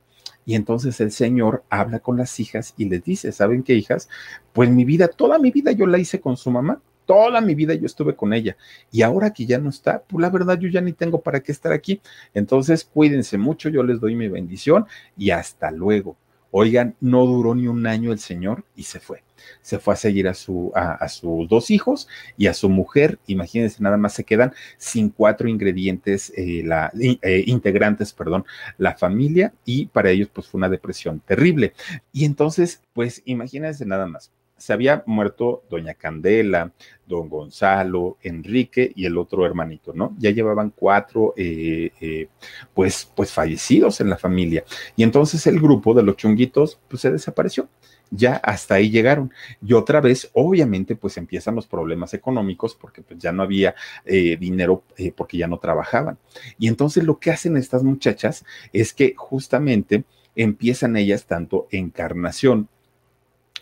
[0.45, 4.09] Y entonces el Señor habla con las hijas y les dice, ¿saben qué hijas?
[4.53, 7.73] Pues mi vida, toda mi vida yo la hice con su mamá, toda mi vida
[7.73, 8.57] yo estuve con ella.
[8.91, 11.51] Y ahora que ya no está, pues la verdad yo ya ni tengo para qué
[11.51, 12.01] estar aquí.
[12.33, 14.85] Entonces cuídense mucho, yo les doy mi bendición
[15.17, 16.17] y hasta luego.
[16.51, 19.23] Oigan, no duró ni un año el señor y se fue.
[19.61, 22.07] Se fue a seguir a, su, a, sus dos hijos
[22.37, 23.19] y a su mujer.
[23.27, 28.45] Imagínense, nada más se quedan sin cuatro ingredientes, eh, la, eh, integrantes, perdón,
[28.77, 31.73] la familia y para ellos pues fue una depresión terrible.
[32.11, 36.71] Y entonces, pues imagínense nada más se había muerto doña Candela,
[37.07, 40.15] don Gonzalo, Enrique y el otro hermanito, ¿no?
[40.19, 42.27] Ya llevaban cuatro, eh, eh,
[42.73, 44.63] pues, pues fallecidos en la familia.
[44.95, 47.67] Y entonces el grupo de los chunguitos, pues se desapareció.
[48.11, 49.31] ya hasta ahí llegaron.
[49.61, 54.35] Y otra vez, obviamente, pues empiezan los problemas económicos porque pues ya no había eh,
[54.37, 54.83] dinero
[55.15, 56.17] porque ya no trabajaban.
[56.57, 60.05] Y entonces lo que hacen estas muchachas es que justamente
[60.35, 62.67] empiezan ellas tanto encarnación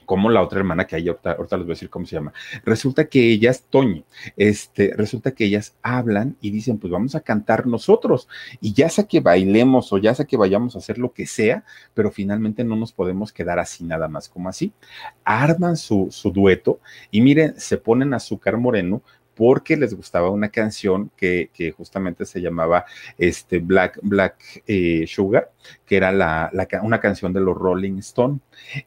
[0.08, 2.32] como la otra hermana que hay, ahorita, les voy a decir cómo se llama.
[2.64, 4.05] Resulta que ellas, Toño,
[4.38, 8.30] este, resulta que ellas hablan y dicen, pues vamos a cantar nosotros.
[8.62, 11.66] Y ya sea que bailemos o ya sea que vayamos a hacer lo que sea,
[11.93, 14.72] pero finalmente no nos podemos quedar así nada más como así.
[15.26, 16.80] Arman su, su dueto
[17.12, 19.01] y miren, se ponen azúcar moreno
[19.38, 22.86] porque les gustaba una canción que, justamente se llamaba
[23.20, 25.52] este Black, Black eh, Sugar,
[25.86, 28.40] que era la, una canción de los Rolling Stone.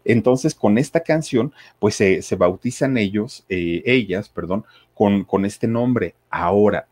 [0.04, 6.16] Entonces, con esta canción, pues se, bautizan ellos, eh, ellas, perdón, con, con este nombre.
[6.30, 6.88] Ahora,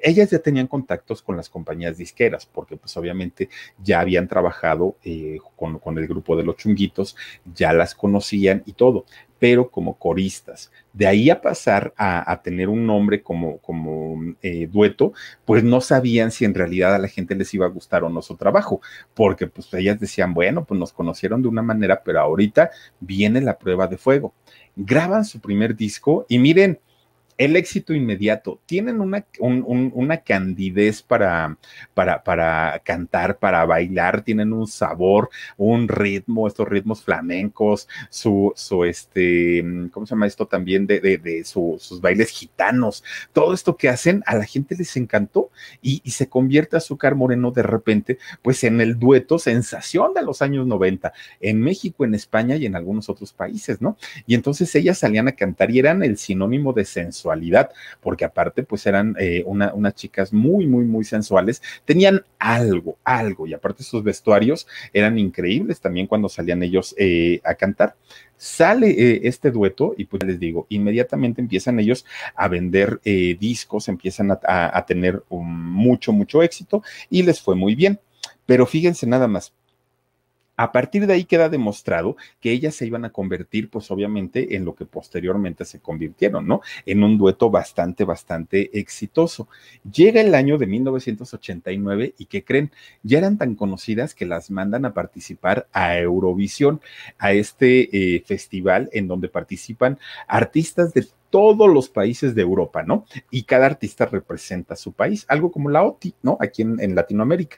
[0.00, 3.48] ellas ya tenían contactos con las compañías disqueras, porque pues obviamente
[3.82, 7.16] ya habían trabajado eh, con, con, el grupo de los chunguitos,
[7.52, 9.06] ya las conocían y todo,
[9.42, 10.70] pero como coristas.
[10.92, 15.14] De ahí a pasar a, tener un nombre como, como eh, dueto,
[15.44, 18.22] pues no sabían si en realidad a la gente les iba a gustar o no
[18.22, 18.80] su trabajo,
[19.14, 22.70] porque pues ellas decían, bueno, pues nos conocieron de una manera, pero ahorita
[23.00, 24.32] viene la prueba de fuego.
[24.76, 26.78] Graban su primer disco y miren,
[27.38, 28.60] el éxito inmediato.
[28.66, 31.56] Tienen una, una candidez para,
[31.94, 38.84] para, para, cantar, para bailar, tienen un sabor, un ritmo, estos ritmos flamencos, su, su
[38.84, 40.86] este, ¿cómo se llama esto también?
[40.86, 43.04] De, de, sus bailes gitanos.
[43.32, 47.62] Todo esto que hacen a la gente les encantó y, se convierte Azúcar Moreno de
[47.62, 52.66] repente, pues en el dueto sensación de los años 90, en México, en España y
[52.66, 53.96] en algunos otros países, ¿no?
[54.26, 56.84] Y entonces ellas salían a cantar y eran el sinónimo de
[57.22, 57.70] sensualidad
[58.00, 63.54] porque aparte pues eran eh, unas chicas muy, muy, muy sensuales, tenían algo, algo, y
[63.54, 67.94] aparte sus vestuarios eran increíbles también cuando salían ellos eh, a cantar.
[68.36, 72.04] Sale eh, este dueto y pues les digo, inmediatamente empiezan ellos
[72.34, 73.00] a vender
[73.38, 78.00] discos, empiezan a, tener mucho, mucho éxito y les fue muy bien.
[78.44, 79.52] Pero fíjense nada más,
[80.62, 84.64] a partir de ahí queda demostrado que ellas se iban a convertir, pues obviamente, en
[84.64, 86.60] lo que posteriormente se convirtieron, ¿no?
[86.86, 89.48] En un dueto bastante, bastante exitoso.
[89.92, 92.70] Llega el año de 1989 y que creen,
[93.02, 96.80] ya eran tan conocidas que las mandan a participar a Eurovisión,
[97.18, 99.98] a este eh, festival en donde participan
[100.28, 103.06] artistas de todos los países de Europa, ¿no?
[103.30, 106.36] Y cada artista representa su país, algo como la OTI, ¿no?
[106.38, 107.56] Aquí en, Latinoamérica.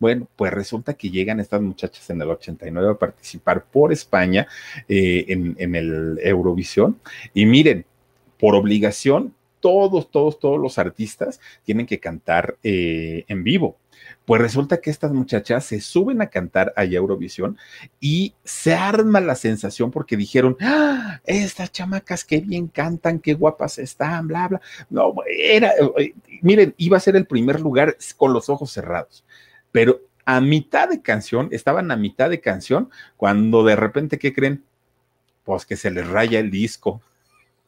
[0.00, 4.48] Bueno, pues resulta que llegan estas muchachas en el 89 a participar por España
[4.88, 6.98] eh, en, el Eurovisión.
[7.32, 7.86] Y miren,
[8.40, 13.76] por obligación, todos, todos, todos los artistas tienen que cantar eh, en vivo.
[14.24, 17.58] Pues resulta que estas muchachas se suben a cantar a Eurovisión
[18.00, 23.78] y se arma la sensación porque dijeron, ¡Ah, estas chamacas qué bien cantan, qué guapas
[23.78, 24.60] están, bla, bla.
[24.90, 29.24] No, era, eh, miren, iba a ser el primer lugar con los ojos cerrados,
[29.70, 34.62] pero a mitad de canción, estaban a mitad de canción, cuando de repente, ¿qué creen?
[35.44, 37.02] Pues que se les raya el disco.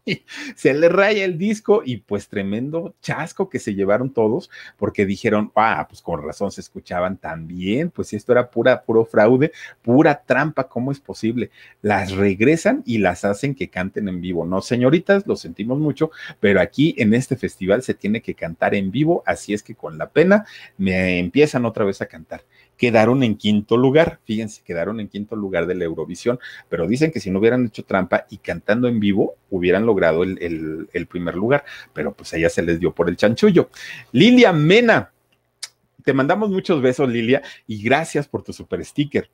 [0.56, 5.52] se le raya el disco y pues tremendo chasco que se llevaron todos porque dijeron,
[5.54, 9.52] ah, pues con razón se escuchaban tan bien, pues esto era pura, puro fraude,
[9.82, 11.50] pura trampa, ¿cómo es posible?
[11.82, 14.44] Las regresan y las hacen que canten en vivo.
[14.44, 18.90] No, señoritas, lo sentimos mucho, pero aquí en este festival se tiene que cantar en
[18.90, 20.44] vivo, así es que con la pena
[20.76, 22.42] me empiezan otra vez a cantar
[22.76, 24.20] quedaron en quinto lugar.
[24.24, 27.84] Fíjense, quedaron en quinto lugar de la Eurovisión, pero dicen que si no hubieran hecho
[27.84, 32.62] trampa y cantando en vivo, hubieran logrado el, primer lugar, pero pues a ella se
[32.62, 33.70] les dio por el chanchullo.
[34.12, 35.12] Lilia Mena,
[36.02, 39.30] te mandamos muchos besos, Lilia, y gracias por tu super sticker.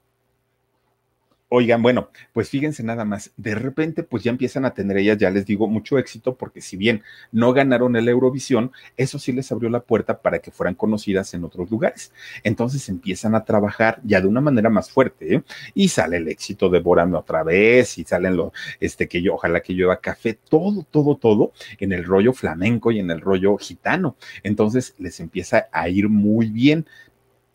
[1.53, 5.30] Oigan, bueno, pues fíjense nada más, de repente pues ya empiezan a tener ellas, ya
[5.30, 9.68] les digo, mucho éxito porque si bien no ganaron el Eurovisión, eso sí les abrió
[9.68, 12.12] la puerta para que fueran conocidas en otros lugares.
[12.44, 15.42] Entonces empiezan a trabajar ya de una manera más fuerte ¿eh?
[15.74, 19.61] y sale el éxito de Borame otra vez y salen los, este que yo, ojalá
[19.61, 24.14] que llueva café, todo, todo, todo en el rollo flamenco y en el rollo gitano.
[24.44, 26.86] Entonces les empieza a ir muy bien,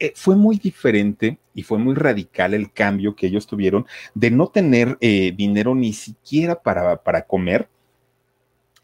[0.06, 4.48] eh, fue muy diferente y fue muy radical el cambio que ellos tuvieron de no
[4.48, 7.68] tener eh, dinero ni siquiera para, para comer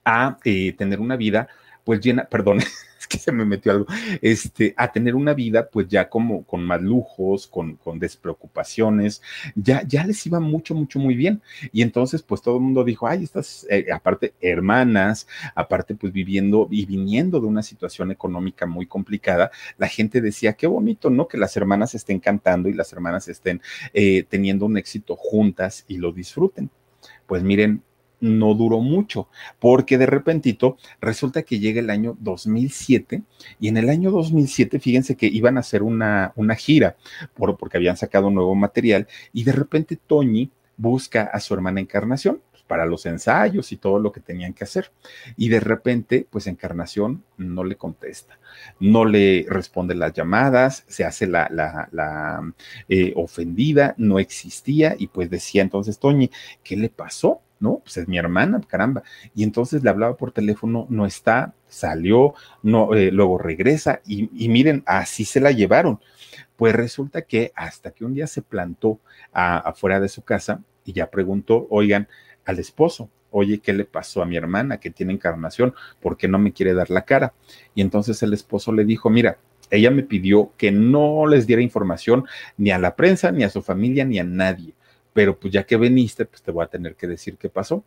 [0.03, 1.47] a eh, tener una vida
[1.83, 2.59] pues llena, perdón,
[3.11, 3.85] que se me metió algo,
[4.21, 9.21] este, a tener una vida pues ya como con más lujos, con, con despreocupaciones,
[9.55, 11.41] ya, ya les iba mucho, mucho, muy bien.
[11.71, 16.67] Y entonces pues todo el mundo dijo, ay, estas, eh, aparte, hermanas, aparte pues viviendo
[16.71, 21.27] y viniendo de una situación económica muy complicada, la gente decía, qué bonito, ¿no?
[21.27, 23.61] Que las hermanas estén cantando y las hermanas estén
[23.93, 26.69] eh, teniendo un éxito juntas y lo disfruten.
[27.25, 27.83] Pues miren,
[28.21, 29.27] no duró mucho,
[29.59, 33.23] porque de repentito resulta que llega el año 2007
[33.59, 36.95] y en el año 2007, fíjense que iban a hacer una, una gira
[37.35, 41.79] por, porque habían sacado un nuevo material y de repente Toñi busca a su hermana
[41.79, 44.91] Encarnación pues, para los ensayos y todo lo que tenían que hacer.
[45.37, 48.39] Y de repente, pues Encarnación no le contesta,
[48.79, 52.53] no le responde las llamadas, se hace la, la, la
[52.89, 56.31] eh, ofendida, no existía y pues decía entonces Toñi,
[56.63, 57.41] ¿qué le pasó?
[57.61, 57.77] ¿No?
[57.83, 59.03] Pues es mi hermana, caramba.
[59.33, 62.33] Y entonces le hablaba por teléfono, no está, salió,
[62.63, 65.99] no, eh, luego regresa y, miren, así se la llevaron.
[66.57, 68.99] Pues resulta que hasta que un día se plantó
[69.31, 72.07] a, afuera de su casa y ya preguntó, oigan,
[72.45, 75.73] al esposo, oye, ¿qué le pasó a mi hermana que tiene encarnación?
[76.01, 77.33] ¿Por qué no me quiere dar la cara?
[77.75, 79.37] Y entonces el esposo le dijo, mira,
[79.69, 82.25] ella me pidió que no les diera información
[82.57, 84.73] ni a la prensa, ni a su familia, ni a nadie
[85.13, 87.83] pero pues ya que veniste, pues te voy a tener que decir qué pasó.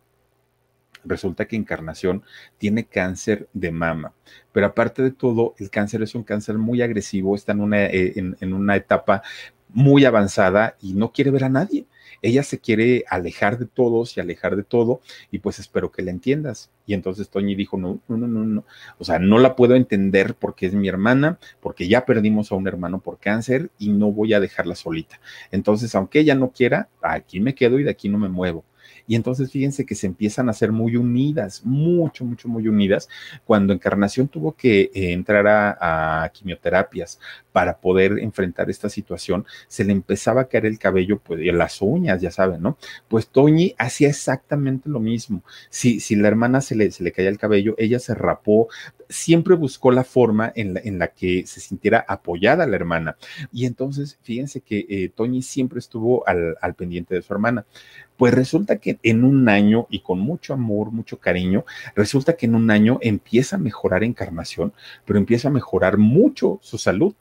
[1.03, 2.23] Resulta que Encarnación
[2.57, 4.13] tiene cáncer de mama,
[4.51, 8.13] pero aparte de todo, el cáncer es un cáncer muy agresivo, está en una, eh,
[8.15, 9.21] en, en una etapa
[9.69, 11.85] muy avanzada y no quiere ver a nadie
[12.21, 15.01] ella se quiere alejar de todos y alejar de todo,
[15.31, 16.71] y pues espero que la entiendas.
[16.85, 18.65] Y entonces Toñi dijo, no, no, no, no, no,
[18.97, 22.67] o sea, no la puedo entender porque es mi hermana, porque ya perdimos a un
[22.67, 25.19] hermano por cáncer y no voy a dejarla solita.
[25.51, 28.63] Entonces, aunque ella no quiera, aquí me quedo y de aquí no me muevo.
[29.07, 33.09] Y entonces fíjense que se empiezan a ser muy unidas, mucho, mucho, muy unidas.
[33.45, 37.19] Cuando Encarnación tuvo que eh, entrar a, a, quimioterapias
[37.51, 41.81] para poder enfrentar esta situación, se le empezaba a caer el cabello, pues, y las
[41.81, 42.77] uñas, ya saben, ¿no?
[43.07, 45.43] Pues Toñi hacía exactamente lo mismo.
[45.69, 48.67] Si, si la hermana se le, se le caía el cabello, ella se rapó,
[49.09, 53.17] siempre buscó la forma en la, en la, que se sintiera apoyada la hermana.
[53.51, 57.65] Y entonces, fíjense que eh, Toñi siempre estuvo al, al, pendiente de su hermana.
[58.17, 62.55] Pues resulta que en un año y con mucho amor, mucho cariño, resulta que en
[62.55, 64.73] un año empieza a mejorar Encarnación,
[65.05, 67.13] pero empieza a mejorar mucho su salud.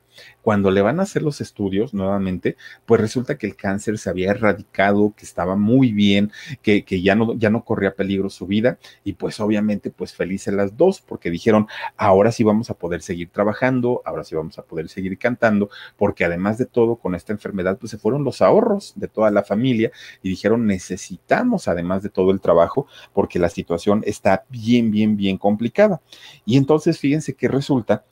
[0.42, 2.56] Cuando le van a hacer los estudios nuevamente,
[2.86, 7.14] pues resulta que el cáncer se había erradicado, que estaba muy bien, que, que ya,
[7.14, 11.30] no, ya no corría peligro su vida y pues obviamente pues felices las dos porque
[11.30, 15.70] dijeron, ahora sí vamos a poder seguir trabajando, ahora sí vamos a poder seguir cantando,
[15.96, 19.42] porque además de todo con esta enfermedad pues se fueron los ahorros de toda la
[19.42, 19.90] familia
[20.22, 25.38] y dijeron, necesitamos además de todo el trabajo porque la situación está bien, bien, bien
[25.38, 26.00] complicada.
[26.44, 28.04] Y entonces fíjense que resulta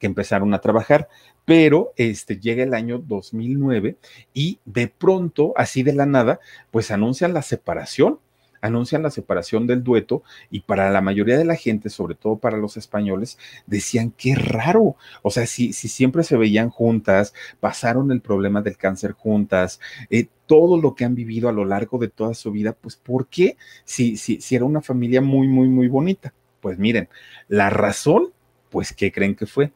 [0.00, 1.08] que empezaron a trabajar,
[1.44, 3.96] pero este llega el año 2009
[4.34, 6.40] y de pronto, así de la nada,
[6.72, 8.18] pues anuncian la separación
[8.60, 12.56] anuncian la separación del dueto y para la mayoría de la gente, sobre todo para
[12.56, 14.96] los españoles, decían qué raro.
[15.22, 19.80] O sea, si, si siempre se veían juntas, pasaron el problema del cáncer juntas,
[20.10, 23.28] eh, todo lo que han vivido a lo largo de toda su vida, pues ¿por
[23.28, 23.56] qué?
[23.84, 26.34] Si, si, si era una familia muy, muy, muy bonita.
[26.60, 27.08] Pues miren,
[27.48, 28.32] la razón
[28.70, 29.72] pues, ¿qué creen que fue?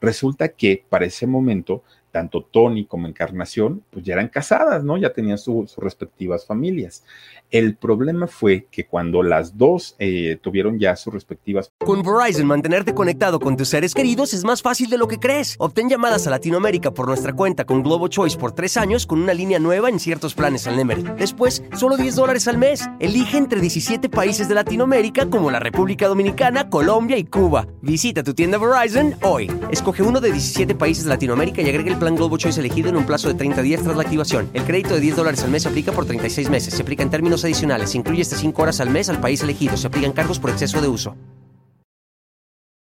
[0.00, 4.96] Resulta que para ese momento, tanto Tony como Encarnación, pues ya eran casadas, ¿no?
[4.96, 7.04] Ya tenían su, sus respectivas familias.
[7.50, 11.70] El problema fue que cuando las dos eh, tuvieron ya sus respectivas.
[11.78, 15.56] Con Verizon, mantenerte conectado con tus seres queridos es más fácil de lo que crees.
[15.58, 19.32] Obtén llamadas a Latinoamérica por nuestra cuenta con Globo Choice por tres años con una
[19.32, 21.04] línea nueva en ciertos planes al Nemery.
[21.18, 22.86] Después, solo 10 dólares al mes.
[23.00, 27.66] Elige entre 17 países de Latinoamérica como la República Dominicana, Colombia y Cuba.
[27.80, 29.50] Visita tu tienda Verizon hoy.
[29.70, 32.96] Escoge uno de 17 países de Latinoamérica y agrega el plan Globo Choice elegido en
[32.96, 34.48] un plazo de 30 días tras la activación.
[34.54, 36.74] El crédito de 10 dólares al mes se aplica por 36 meses.
[36.74, 37.90] Se aplica en términos adicionales.
[37.90, 39.76] Se incluye hasta 5 horas al mes al país elegido.
[39.76, 41.16] Se aplican cargos por exceso de uso.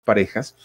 [0.04, 0.56] Parejas,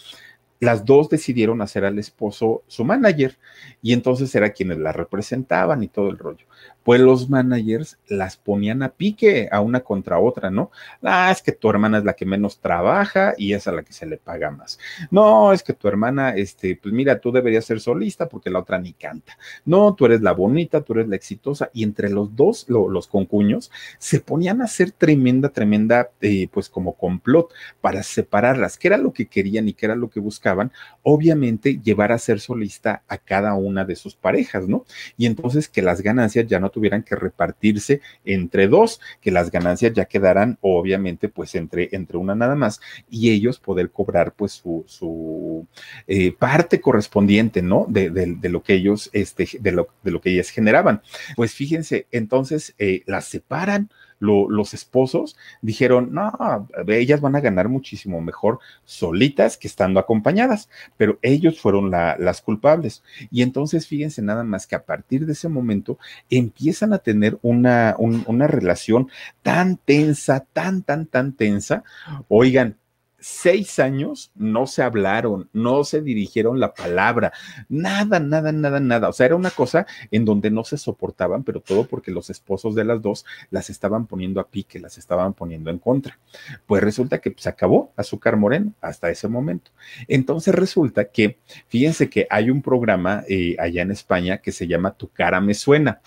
[0.59, 3.37] las dos decidieron hacer al esposo su manager
[3.81, 6.45] y entonces era quienes la representaban y todo el rollo.
[6.89, 10.71] Pues los managers las ponían a pique a una contra otra, ¿no?
[11.03, 13.93] Ah, es que tu hermana es la que menos trabaja y es a la que
[13.93, 14.79] se le paga más.
[15.11, 18.79] No, es que tu hermana, este, pues mira, tú deberías ser solista porque la otra
[18.79, 19.37] ni canta.
[19.65, 23.05] No, tú eres la bonita, tú eres la exitosa y entre los dos, lo, los
[23.05, 23.69] concuños,
[23.99, 29.13] se ponían a hacer tremenda, tremenda, eh, pues como complot para separarlas, que era lo
[29.13, 30.71] que querían y que era lo que buscaban buscaban,
[31.03, 34.85] obviamente, llevar a ser solista a cada una de sus parejas, ¿no?
[35.17, 39.91] Y entonces que las ganancias ya no tuvieran que repartirse entre dos, que las ganancias
[39.93, 44.85] ya quedaran, obviamente, pues entre, entre una nada más, y ellos poder cobrar, pues, su,
[44.87, 45.67] su
[46.07, 47.85] eh, parte correspondiente, ¿no?
[47.89, 51.01] De, de, lo que ellos, este, de lo, de lo que ellas generaban.
[51.35, 53.89] Pues fíjense, entonces eh, las separan
[54.19, 61.19] los esposos dijeron, no, ellas van a ganar muchísimo mejor solitas que estando acompañadas, pero
[61.21, 63.03] ellos fueron las culpables.
[63.31, 65.97] Y entonces fíjense nada más que a partir de ese momento
[66.29, 69.09] empiezan a tener una, una relación
[69.41, 71.83] tan tensa, tan, tan, tan tensa.
[72.27, 72.77] Oigan,
[73.19, 77.33] seis años no se hablaron, no se dirigieron la palabra,
[77.67, 79.09] nada, nada, nada, nada.
[79.09, 82.75] O sea, era una cosa en donde no se soportaban, pero todo porque los esposos
[82.75, 86.17] de las dos las estaban poniendo a pique, las estaban poniendo en contra.
[86.65, 89.71] Pues resulta que se acabó Azúcar Moreno hasta ese momento.
[90.07, 94.91] Entonces resulta que, fíjense que hay un programa eh, allá en España que se llama
[94.91, 96.01] Tu cara me suena.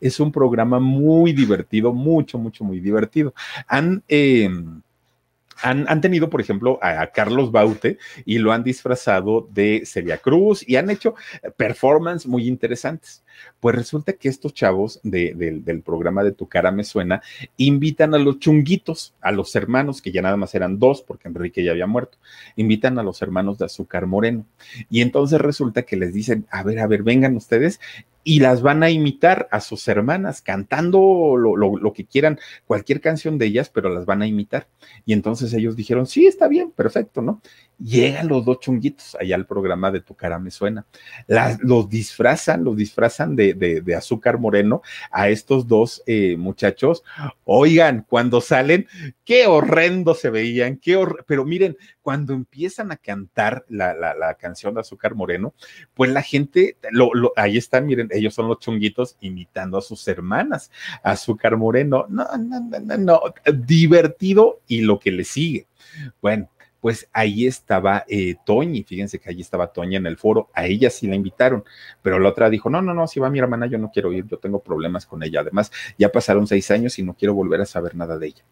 [0.00, 3.34] Es un programa muy divertido, mucho, mucho, muy divertido.
[3.68, 4.02] Han...
[4.08, 4.48] Eh,
[5.62, 10.76] han, tenido, por ejemplo, a, Carlos Baute y lo han disfrazado de Celia Cruz y
[10.76, 11.14] han hecho
[11.56, 13.24] performances muy interesantes.
[13.60, 17.22] Pues resulta que estos chavos del programa de Tu cara me suena
[17.56, 21.64] invitan a los chunguitos, a los hermanos, que ya nada más eran dos porque Enrique
[21.64, 22.18] ya había muerto,
[22.56, 24.46] invitan a los hermanos de Azúcar Moreno.
[24.90, 27.80] Y entonces resulta que les dicen, a ver, a ver, vengan ustedes
[28.24, 33.36] y las van a imitar a sus hermanas, cantando lo, lo, que quieran, cualquier canción
[33.36, 34.66] de ellas, pero las van a imitar.
[35.04, 37.42] Y entonces ellos dijeron, sí, está bien, perfecto, ¿no?
[37.78, 40.86] Llegan los dos chunguitos allá al programa de Tu cara me suena.
[41.60, 47.04] Los disfrazan, los disfrazan de, de, azúcar moreno a estos dos eh, muchachos.
[47.44, 48.86] Oigan, cuando salen,
[49.24, 54.74] qué horrendo se veían, qué pero miren, cuando empiezan a cantar la, la, la, canción
[54.74, 55.54] de azúcar moreno,
[55.94, 60.70] pues la gente, lo, ahí están, miren, ellos son los chunguitos imitando a sus hermanas,
[61.02, 62.04] azúcar moreno.
[62.10, 63.20] No, no, no, no, no,
[63.54, 65.66] divertido y lo que le sigue.
[66.20, 66.50] Bueno,
[66.84, 70.90] pues ahí estaba eh, Toñi, fíjense que ahí estaba Toña en el foro, a ella
[70.90, 71.64] sí la invitaron,
[72.02, 74.26] pero la otra dijo, no, no, no, si va mi hermana, yo no quiero ir,
[74.26, 77.64] yo tengo problemas con ella, además ya pasaron seis años y no quiero volver a
[77.64, 78.44] saber nada de ella.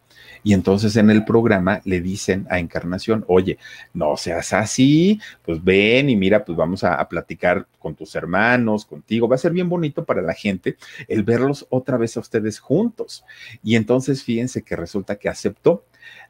[0.43, 3.59] Y entonces en el programa le dicen a Encarnación, oye,
[3.93, 8.87] no seas así, pues ven y mira, pues vamos a, a platicar con tus hermanos,
[8.87, 12.61] contigo, va a ser bien bonito para la gente el verlos otra vez a ustedes
[12.61, 13.27] juntos.
[13.63, 15.85] Y entonces fíjense que resulta que aceptó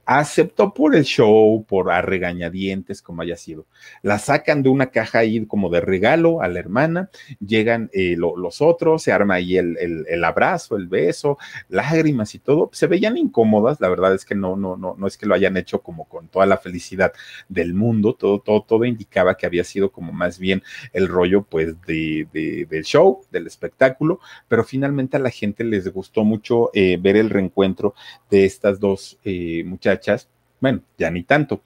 [0.04, 3.66] aceptó por el show, por a regañadientes, como haya sido.
[4.02, 7.10] La sacan de una caja ahí como de regalo a la hermana,
[7.44, 12.70] llegan eh, los otros, se arma ahí el, el, abrazo, el beso, lágrimas y todo.
[12.72, 15.56] Se veían incómodas, la verdad es que no, no, no, no es que lo hayan
[15.56, 17.12] hecho como con toda la felicidad
[17.48, 20.62] del mundo, todo, todo, todo indicaba que había sido como más bien
[20.92, 26.24] el rollo pues de, del show, del espectáculo, pero finalmente a la gente les gustó
[26.24, 27.94] mucho eh, ver el reencuentro
[28.30, 30.28] de estas dos eh, muchachas
[30.62, 31.60] bueno, ya ni tanto.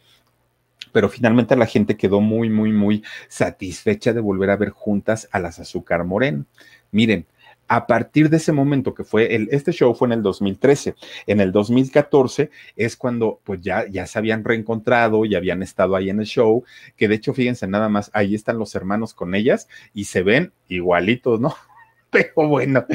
[0.90, 5.38] Pero finalmente la gente quedó muy, muy, muy satisfecha de volver a ver juntas a
[5.38, 6.46] las Azúcar Moreno.
[6.90, 7.26] Miren,
[7.68, 10.94] a partir de ese momento que fue el, este show fue en el 2013,
[11.26, 16.08] en el 2014 es cuando pues ya, ya se habían reencontrado y habían estado ahí
[16.08, 16.64] en el show,
[16.96, 20.52] que de hecho fíjense nada más, ahí están los hermanos con ellas y se ven
[20.68, 21.54] igualitos, ¿no?
[22.10, 22.86] Pero bueno,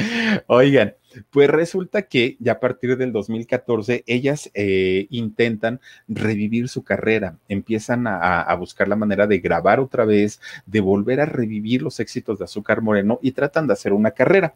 [0.48, 0.96] oigan,
[1.30, 8.06] pues resulta que ya a partir del 2014 ellas eh, intentan revivir su carrera, empiezan
[8.06, 12.44] a, buscar la manera de grabar otra vez, de volver a revivir los éxitos de
[12.44, 14.54] Azúcar Moreno y tratan de hacer una carrera.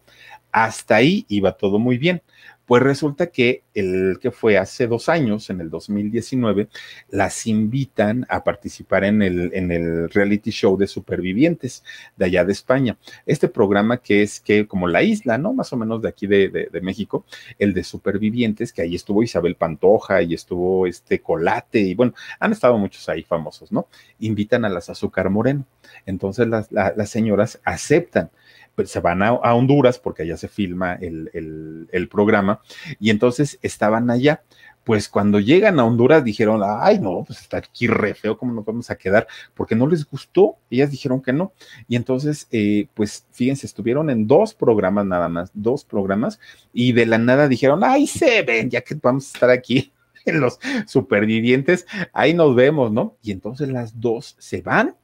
[0.53, 2.23] Hasta ahí iba todo muy bien.
[2.67, 6.69] Pues resulta que el que fue hace dos años, en el 2019,
[7.11, 11.85] las invitan a participar en el, en el reality show de supervivientes
[12.17, 12.99] de allá de España.
[13.25, 15.53] Este programa que es que como la isla, ¿no?
[15.53, 17.25] Más o menos de aquí de, de, México,
[17.59, 22.53] el de supervivientes, que ahí estuvo Isabel Pantoja y estuvo este Colate y bueno, han
[22.53, 23.87] estado muchos ahí famosos, ¿no?
[24.19, 25.65] Invitan a las Azúcar Moreno.
[26.05, 28.31] Entonces las, las señoras aceptan
[28.77, 32.61] pues, se van a, Honduras porque allá se filma el, el, programa
[33.01, 34.45] y entonces estaban allá.
[34.85, 38.65] Pues cuando llegan a Honduras dijeron, ay, no, pues está aquí re feo, ¿cómo nos
[38.65, 39.27] vamos a quedar?
[39.55, 41.53] Porque no les gustó, ellas dijeron que no.
[41.89, 46.39] Y entonces, eh, pues fíjense, estuvieron en dos programas nada más, dos programas,
[46.73, 49.93] y de la nada dijeron, ay, se ven, ya que vamos a estar aquí
[50.25, 53.17] en los supervivientes, ahí nos vemos, ¿no?
[53.23, 54.95] Y entonces las dos se van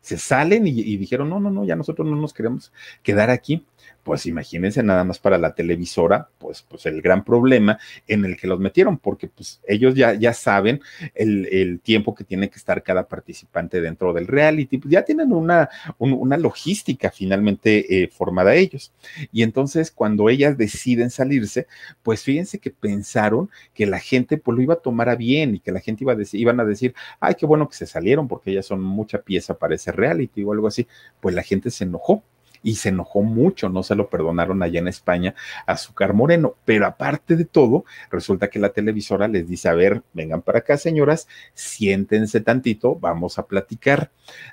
[0.00, 2.72] se salen y, dijeron, no, no, no, ya nosotros no nos queremos
[3.02, 3.66] quedar aquí.
[4.08, 8.46] Pues imagínense nada más para la televisora, pues, pues el gran problema en el que
[8.46, 10.80] los metieron, porque pues ellos ya, ya saben
[11.14, 15.30] el, el tiempo que tiene que estar cada participante dentro del reality, pues ya tienen
[15.30, 18.92] una, una logística finalmente eh, formada ellos.
[19.30, 21.66] Y entonces cuando ellas deciden salirse,
[22.02, 25.60] pues fíjense que pensaron que la gente pues lo iba a tomar a bien y
[25.60, 28.26] que la gente iba a decir, iban a decir, ay, qué bueno que se salieron
[28.26, 30.86] porque ellas son mucha pieza para ese reality o algo así.
[31.20, 32.22] Pues la gente se enojó
[32.62, 35.34] y se enojó mucho, no se lo perdonaron allá en España
[35.66, 36.56] a Azúcar Moreno.
[36.64, 40.76] Pero aparte de todo, resulta que la televisora les dice, a ver, vengan para acá,
[40.76, 44.10] señoras, siéntense tantito, vamos a platicar.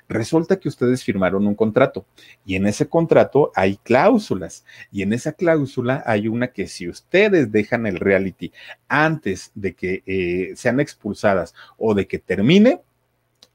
[0.08, 2.06] Resulta que ustedes firmaron un contrato
[2.44, 7.52] y en ese contrato hay cláusulas y en esa cláusula hay una que si ustedes
[7.52, 8.52] dejan el reality
[8.88, 12.80] antes de que eh, sean expulsadas o de que termine,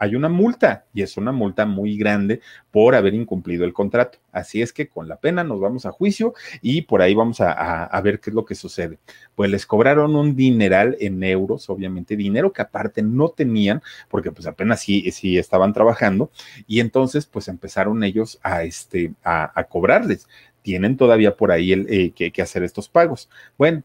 [0.02, 2.41] hay una multa y es una multa muy grande
[2.72, 4.18] por haber incumplido el contrato.
[4.32, 8.02] Así es que con la pena nos vamos a juicio y por ahí vamos a,
[8.04, 8.97] ver qué es lo que sucede.
[9.36, 14.47] Pues les cobraron un dineral en euros, obviamente, dinero que aparte no tenían porque pues
[14.47, 15.04] apenas sí,
[15.38, 16.32] estaban trabajando
[16.66, 20.28] y entonces pues empezaron ellos a, este, a, cobrarles.
[20.64, 23.30] Tienen todavía por ahí el, eh, que, que hacer estos pagos.
[23.56, 23.84] Bueno,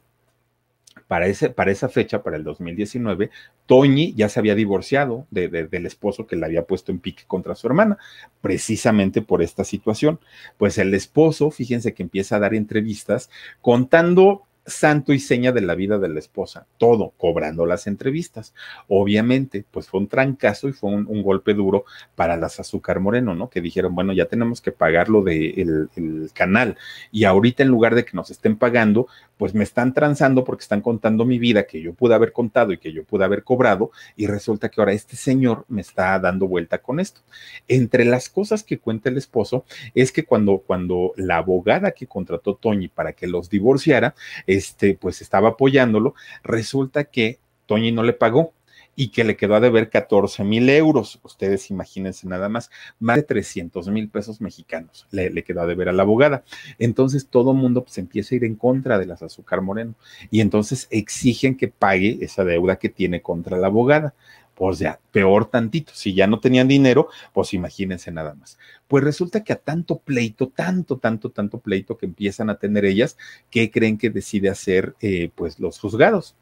[1.08, 3.30] para, ese, para esa fecha, para el 2019,
[3.66, 7.66] Toñi ya se había divorciado del esposo que le había puesto en pique contra su
[7.66, 7.98] hermana,
[8.40, 10.20] precisamente por esta situación.
[10.58, 13.30] Pues el esposo, fíjense que empieza a dar entrevistas
[13.60, 18.52] contando santo y seña de la vida de la esposa, todo cobrando las entrevistas.
[18.88, 23.48] Obviamente, pues fue un trancazo y fue un, golpe duro para las Azúcar Moreno, ¿no?
[23.48, 26.76] Que dijeron, bueno, ya tenemos que pagar lo del el canal
[27.10, 30.80] y ahorita en lugar de que nos estén pagando, pues me están transando porque están
[30.80, 34.26] contando mi vida que yo pude haber contado y que yo pude haber cobrado y
[34.26, 37.20] resulta que ahora este señor me está dando vuelta con esto.
[37.68, 39.64] Entre las cosas que cuenta el esposo
[39.94, 44.14] es que cuando, cuando la abogada que contrató Toñi para que los divorciara,
[44.56, 48.52] este, pues estaba apoyándolo, resulta que Toñi no le pagó
[48.96, 51.20] y que le quedó a deber 14 mil euros.
[51.22, 55.90] Ustedes imagínense nada más, más de 300 mil pesos mexicanos le, le, quedó a deber
[55.90, 56.44] a la abogada.
[56.78, 59.94] Entonces todo el mundo pues empieza a ir en contra de las azúcar moreno
[60.30, 64.14] y entonces exigen que pague esa deuda que tiene contra la abogada
[64.56, 65.92] pues ya, peor tantito.
[65.94, 68.58] Si ya no tenían dinero, pues imagínense nada más.
[68.88, 73.18] Pues resulta que a tanto pleito, tanto, tanto, tanto pleito que empiezan a tener ellas,
[73.50, 76.34] ¿qué creen que decide hacer eh, pues los juzgados?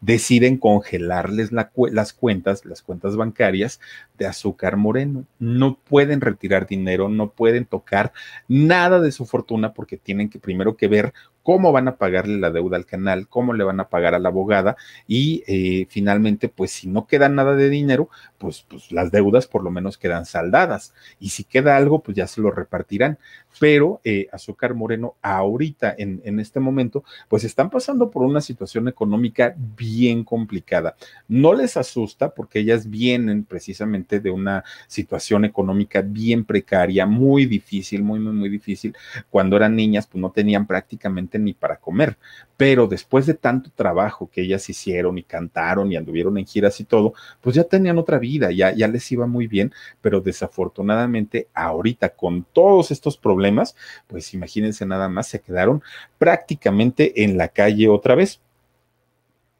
[0.00, 3.80] deciden congelarles las cuentas, las cuentas bancarias
[4.18, 5.26] de azúcar moreno.
[5.38, 8.12] No pueden retirar dinero, no pueden tocar
[8.48, 12.50] nada de su fortuna porque tienen que primero que ver cómo van a pagarle la
[12.50, 14.76] deuda al canal, cómo le van a pagar a la abogada
[15.06, 19.62] y eh, finalmente, pues si no queda nada de dinero, pues, pues las deudas por
[19.64, 23.18] lo menos quedan saldadas y si queda algo, pues ya se lo repartirán.
[23.58, 28.86] Pero eh, Azúcar Moreno ahorita, en, en este momento, pues están pasando por una situación
[28.86, 30.94] económica bien complicada.
[31.26, 38.02] No les asusta porque ellas vienen precisamente de una situación económica bien precaria, muy difícil,
[38.02, 38.94] muy, muy, muy difícil.
[39.30, 42.18] Cuando eran niñas, pues no tenían prácticamente ni para comer.
[42.56, 46.84] Pero después de tanto trabajo que ellas hicieron y cantaron y anduvieron en giras y
[46.84, 52.10] todo, pues ya tenían otra vida, ya, ya les iba muy bien, pero desafortunadamente ahorita
[52.10, 53.76] con todos estos problemas,
[54.06, 55.82] pues imagínense nada más, se quedaron
[56.18, 58.40] prácticamente en la calle otra vez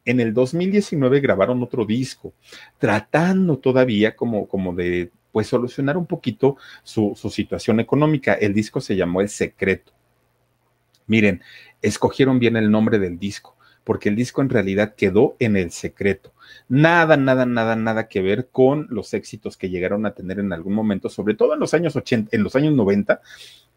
[0.05, 2.33] en el 2019 grabaron otro disco,
[2.77, 8.33] tratando todavía como, como de pues solucionar un poquito su, su situación económica.
[8.33, 9.93] El disco se llamó El Secreto.
[11.07, 11.41] Miren,
[11.81, 16.33] escogieron bien el nombre del disco, porque el disco en realidad quedó en el secreto.
[16.69, 20.73] Nada, nada, nada, nada que ver con los éxitos que llegaron a tener en algún
[20.73, 23.21] momento, sobre todo en los años 80, en los años 90,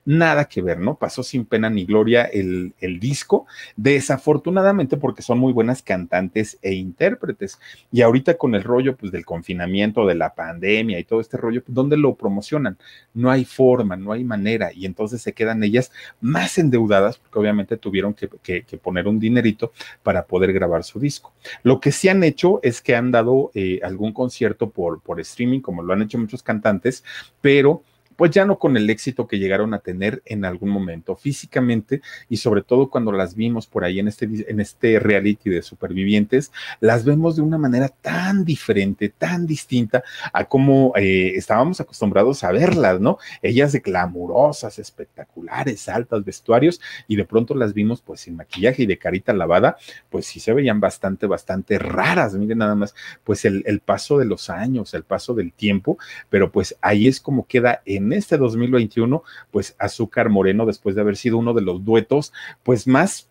[0.05, 0.97] nada que ver, ¿no?
[0.97, 3.47] Pasó sin pena ni gloria el, el, disco,
[3.77, 7.59] desafortunadamente porque son muy buenas cantantes e intérpretes.
[7.91, 11.62] Y ahorita con el rollo, pues, del confinamiento, de la pandemia y todo este rollo,
[11.62, 12.77] pues, ¿dónde lo promocionan?
[13.14, 14.72] No hay forma, no hay manera.
[14.72, 19.18] Y entonces se quedan ellas más endeudadas, porque obviamente tuvieron que, que, que poner un
[19.18, 19.72] dinerito
[20.03, 21.33] para poder grabar su disco.
[21.62, 25.61] Lo que sí han hecho es que han dado eh, algún concierto por, por streaming,
[25.61, 27.05] como lo han hecho muchos cantantes,
[27.43, 27.83] pero
[28.17, 32.37] pues ya no con el éxito que llegaron a tener en algún momento físicamente y
[32.37, 37.05] sobre todo cuando las vimos por ahí en este, en este reality de supervivientes, las
[37.05, 40.03] vemos de una manera tan diferente, tan distinta
[40.33, 43.19] a como eh, estábamos acostumbrados a verlas, ¿no?
[43.43, 48.87] Ellas de glamurosas, espectaculares, altas, vestuarios y de pronto las vimos pues sin maquillaje y
[48.87, 49.77] de carita lavada,
[50.11, 52.95] pues sí se veían bastante, bastante raras, miren nada más,
[53.25, 55.99] pues el, el paso de los años, el paso del tiempo,
[56.31, 61.01] pero pues ahí es como queda en en este 2021, pues Azúcar Moreno, después de
[61.01, 62.33] haber sido uno de los duetos,
[62.63, 63.29] pues más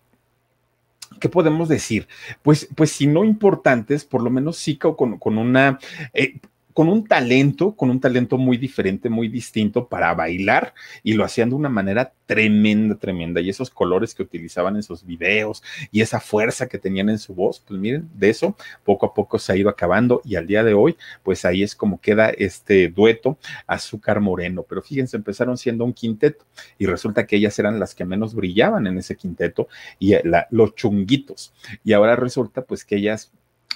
[1.20, 2.08] ¿qué podemos decir?
[2.42, 5.80] Pues, pues si no importantes, por lo menos sí con, con una,
[6.14, 6.40] eh,
[6.74, 11.50] con un talento, con un talento muy diferente, muy distinto para bailar y lo hacían
[11.50, 13.42] de una manera tremenda, tremenda.
[13.42, 17.34] Y esos colores que utilizaban en sus videos y esa fuerza que tenían en su
[17.36, 20.64] voz, pues miren, de eso poco a poco se ha ido acabando y al día
[20.64, 24.64] de hoy, pues ahí es como queda este dueto Azúcar Moreno.
[24.68, 26.46] Pero fíjense, empezaron siendo un quinteto
[26.78, 29.68] y resulta que ellas eran las que menos brillaban en ese quinteto
[30.00, 30.14] y
[30.50, 31.54] los chunguitos.
[31.84, 33.32] Y ahora resulta pues que ellas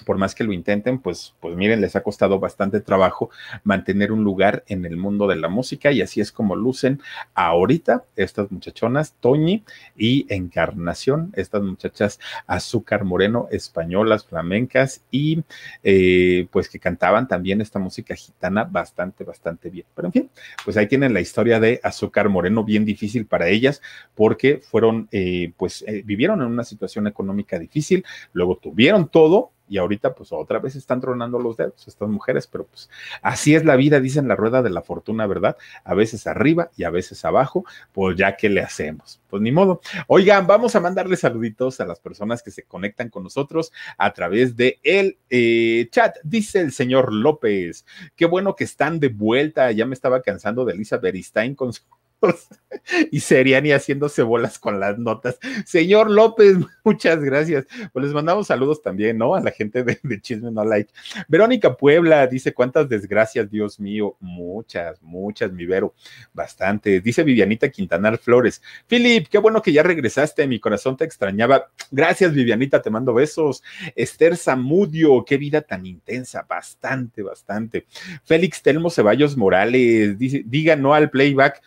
[0.05, 3.29] por más que lo intenten, pues, pues miren, les ha costado bastante trabajo
[3.63, 7.01] mantener un lugar en el mundo de la música y así es como lucen
[7.33, 9.63] ahorita estas muchachonas, Toñi
[9.95, 15.43] y Encarnación, estas muchachas azúcar moreno, españolas, flamencas y
[15.83, 19.85] eh, pues que cantaban también esta música gitana bastante, bastante bien.
[19.95, 20.29] Pero en fin,
[20.63, 23.81] pues ahí tienen la historia de azúcar moreno, bien difícil para ellas
[24.15, 29.77] porque fueron, eh, pues eh, vivieron en una situación económica difícil, luego tuvieron todo y
[29.77, 32.89] ahorita pues otra vez están tronando los dedos estas mujeres, pero pues
[33.21, 35.57] así es la vida, dicen la rueda de la fortuna, ¿verdad?
[35.83, 39.81] A veces arriba y a veces abajo, pues ya que le hacemos, pues ni modo.
[40.07, 44.55] Oigan, vamos a mandarle saluditos a las personas que se conectan con nosotros a través
[44.55, 49.85] de el eh, chat, dice el señor López, qué bueno que están de vuelta, ya
[49.85, 51.83] me estaba cansando de Elisa Beristain con su
[53.11, 55.37] y y haciéndose bolas con las notas.
[55.65, 57.65] Señor López, muchas gracias.
[57.93, 59.35] Pues les mandamos saludos también, ¿no?
[59.35, 60.91] A la gente de, Chisme No Like.
[61.27, 64.15] Verónica Puebla dice: ¿Cuántas desgracias, Dios mío?
[64.19, 65.93] Muchas, muchas, mi Vero.
[66.33, 67.01] Bastante.
[67.01, 68.61] Dice Vivianita Quintanar Flores.
[68.87, 70.47] Philip, qué bueno que ya regresaste.
[70.47, 71.69] Mi corazón te extrañaba.
[71.91, 73.63] Gracias, Vivianita, te mando besos.
[73.95, 76.45] Esther Zamudio, qué vida tan intensa.
[76.47, 77.85] Bastante, bastante.
[78.23, 81.61] Félix Telmo Ceballos Morales dice: Diga no al playback.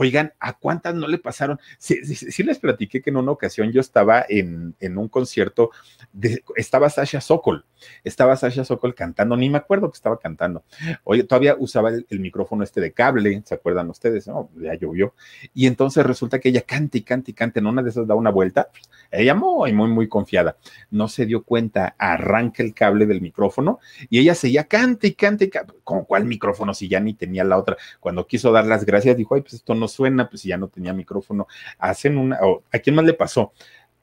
[0.00, 1.58] Oigan, ¿a cuántas no le pasaron?
[1.76, 1.98] Sí,
[2.44, 5.72] les platiqué que en una ocasión yo estaba en, en un concierto,
[6.12, 7.64] de, estaba Sasha Sokol,
[8.04, 10.62] estaba Sasha Sokol cantando, ni me acuerdo que estaba cantando.
[11.02, 14.28] Oye, todavía usaba el, micrófono este de cable, ¿se acuerdan ustedes?
[14.28, 15.14] No, ya llovió.
[15.52, 18.14] Y entonces resulta que ella canta y canta y canta, en una de esas da
[18.14, 18.68] una vuelta,
[19.10, 20.58] ella muy, muy, muy confiada,
[20.92, 25.42] no se dio cuenta, arranca el cable del micrófono y ella seguía canta y canta
[25.42, 27.76] y canta, ¿con cuál micrófono si ya ni tenía la otra?
[27.98, 30.92] Cuando quiso dar las gracias dijo, ay, pues esto no suena, pues ya no tenía
[30.92, 31.46] micrófono.
[31.78, 32.38] Hacen una,
[32.72, 33.52] ¿a quién más le pasó?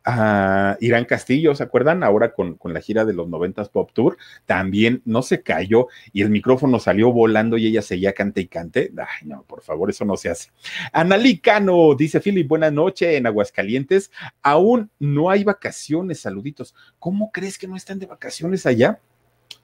[0.05, 2.03] a Irán Castillo, ¿se acuerdan?
[2.03, 6.21] Ahora con, con, la gira de los noventas Pop Tour, también no se cayó y
[6.21, 8.91] el micrófono salió volando y ella seguía cante y cante.
[8.97, 10.51] Ay, no, por favor, eso no se hace.
[10.93, 14.11] Analí Cano, dice Philip, buena noche en Aguascalientes.
[14.43, 16.75] Aún no hay vacaciones, saluditos.
[16.99, 18.99] ¿Cómo crees que no están de vacaciones allá?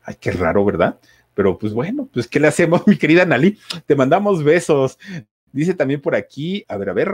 [0.04, 1.00] Ay, qué raro, ¿verdad?
[1.36, 3.58] Pero pues bueno, pues ¿qué le hacemos, mi querida Analí?
[3.86, 4.98] Te mandamos besos.
[5.52, 7.12] Dice también por aquí, a ver, a ver,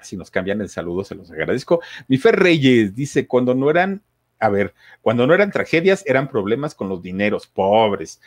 [0.00, 1.80] si nos cambian el saludo, se los agradezco.
[2.08, 4.02] Mi Fer Reyes dice, cuando no eran,
[4.38, 8.20] a ver, cuando no eran tragedias, eran problemas con los dineros, pobres.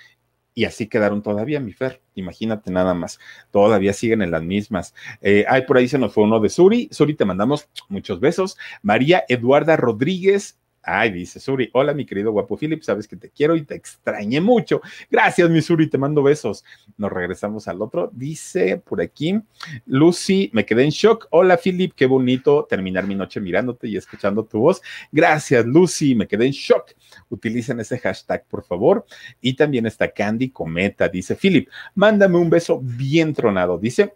[0.54, 2.02] Y así quedaron todavía, mi Fer.
[2.16, 3.20] Imagínate nada más.
[3.52, 4.96] Todavía siguen en las mismas.
[5.22, 6.90] Eh, ay, por ahí se nos fue uno de Suri.
[6.92, 8.58] Suri, te mandamos muchos besos.
[8.82, 10.58] María Eduarda Rodríguez
[10.90, 14.40] Ay, dice Suri, hola mi querido guapo Philip, sabes que te quiero y te extrañé
[14.40, 14.80] mucho.
[15.12, 16.64] Gracias, mi Suri, te mando besos.
[16.96, 18.10] Nos regresamos al otro.
[18.14, 19.38] Dice por aquí,
[19.86, 21.28] Lucy, me quedé en shock.
[21.32, 24.82] Hola Philip, qué bonito terminar mi noche mirándote y escuchando tu voz.
[25.12, 26.94] Gracias, Lucy, me quedé en shock.
[27.28, 29.06] Utilicen ese hashtag, por favor.
[29.42, 33.78] Y también está Candy Cometa, dice Philip, mándame un beso bien tronado.
[33.78, 34.16] Dice,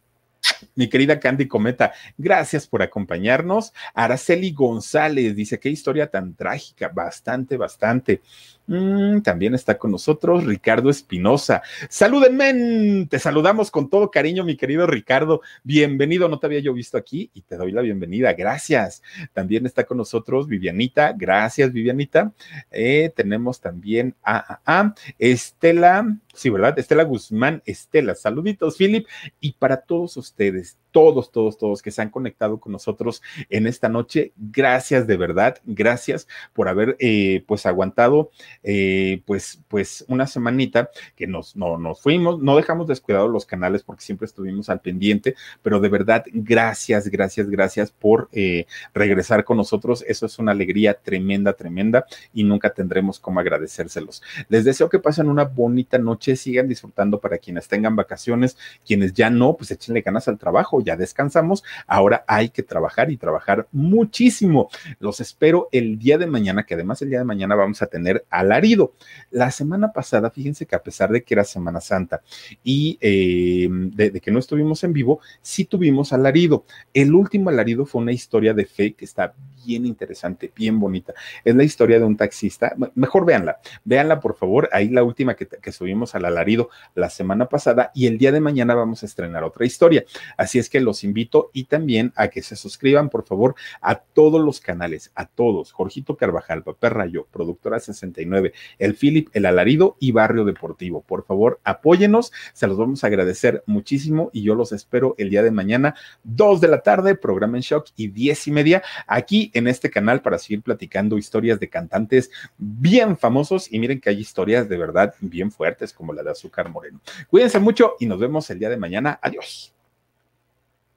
[0.75, 3.73] mi querida Candy Cometa, gracias por acompañarnos.
[3.93, 8.21] Araceli González dice, qué historia tan trágica, bastante, bastante.
[8.67, 11.61] Mm, también está con nosotros Ricardo Espinosa.
[11.89, 15.41] Salúdenme, te saludamos con todo cariño, mi querido Ricardo.
[15.63, 18.33] Bienvenido, no te había yo visto aquí y te doy la bienvenida.
[18.33, 19.01] Gracias.
[19.33, 21.13] También está con nosotros Vivianita.
[21.17, 22.31] Gracias, Vivianita.
[22.69, 26.77] Eh, tenemos también a, a Estela Sí, ¿verdad?
[26.79, 29.07] Estela Guzmán, Estela, saluditos, Philip,
[29.39, 33.89] y para todos ustedes, todos, todos, todos que se han conectado con nosotros en esta
[33.89, 34.33] noche.
[34.37, 38.31] Gracias de verdad, gracias por haber eh, pues aguantado
[38.63, 43.83] eh, pues, pues una semanita que nos, no, nos fuimos, no dejamos descuidados los canales
[43.83, 49.57] porque siempre estuvimos al pendiente, pero de verdad, gracias, gracias, gracias por eh, regresar con
[49.57, 50.03] nosotros.
[50.07, 54.21] Eso es una alegría tremenda, tremenda y nunca tendremos cómo agradecérselos.
[54.49, 59.29] Les deseo que pasen una bonita noche, sigan disfrutando para quienes tengan vacaciones, quienes ya
[59.29, 64.69] no, pues échenle ganas al trabajo ya descansamos, ahora hay que trabajar y trabajar muchísimo.
[64.99, 68.25] Los espero el día de mañana, que además el día de mañana vamos a tener
[68.29, 68.93] alarido.
[69.29, 72.21] La semana pasada, fíjense que a pesar de que era Semana Santa
[72.63, 76.65] y de, de, que no estuvimos en vivo, sí tuvimos alarido.
[76.93, 79.33] El último alarido fue una historia de fe que está
[79.65, 81.13] bien interesante, bien bonita.
[81.43, 82.75] Es la historia de un taxista.
[82.95, 84.69] Mejor véanla, véanla por favor.
[84.71, 88.39] Ahí la última que, que subimos al alarido la semana pasada y el día de
[88.39, 90.05] mañana vamos a estrenar otra historia.
[90.37, 94.41] Así es que los invito y también a que se suscriban por favor a todos
[94.41, 95.71] los canales, a todos.
[95.71, 101.01] Jorgito Carvajal, Papá Rayo, Productora 69, El Philip, El Alarido y Barrio Deportivo.
[101.01, 105.43] Por favor, apóyenos, se los vamos a agradecer muchísimo y yo los espero el día
[105.43, 109.67] de mañana, 2 de la tarde, programa en shock y 10 y media, aquí en
[109.67, 114.69] este canal para seguir platicando historias de cantantes bien famosos y miren que hay historias
[114.69, 117.01] de verdad bien fuertes como la de Azúcar Moreno.
[117.29, 119.19] Cuídense mucho y nos vemos el día de mañana.
[119.21, 119.73] Adiós.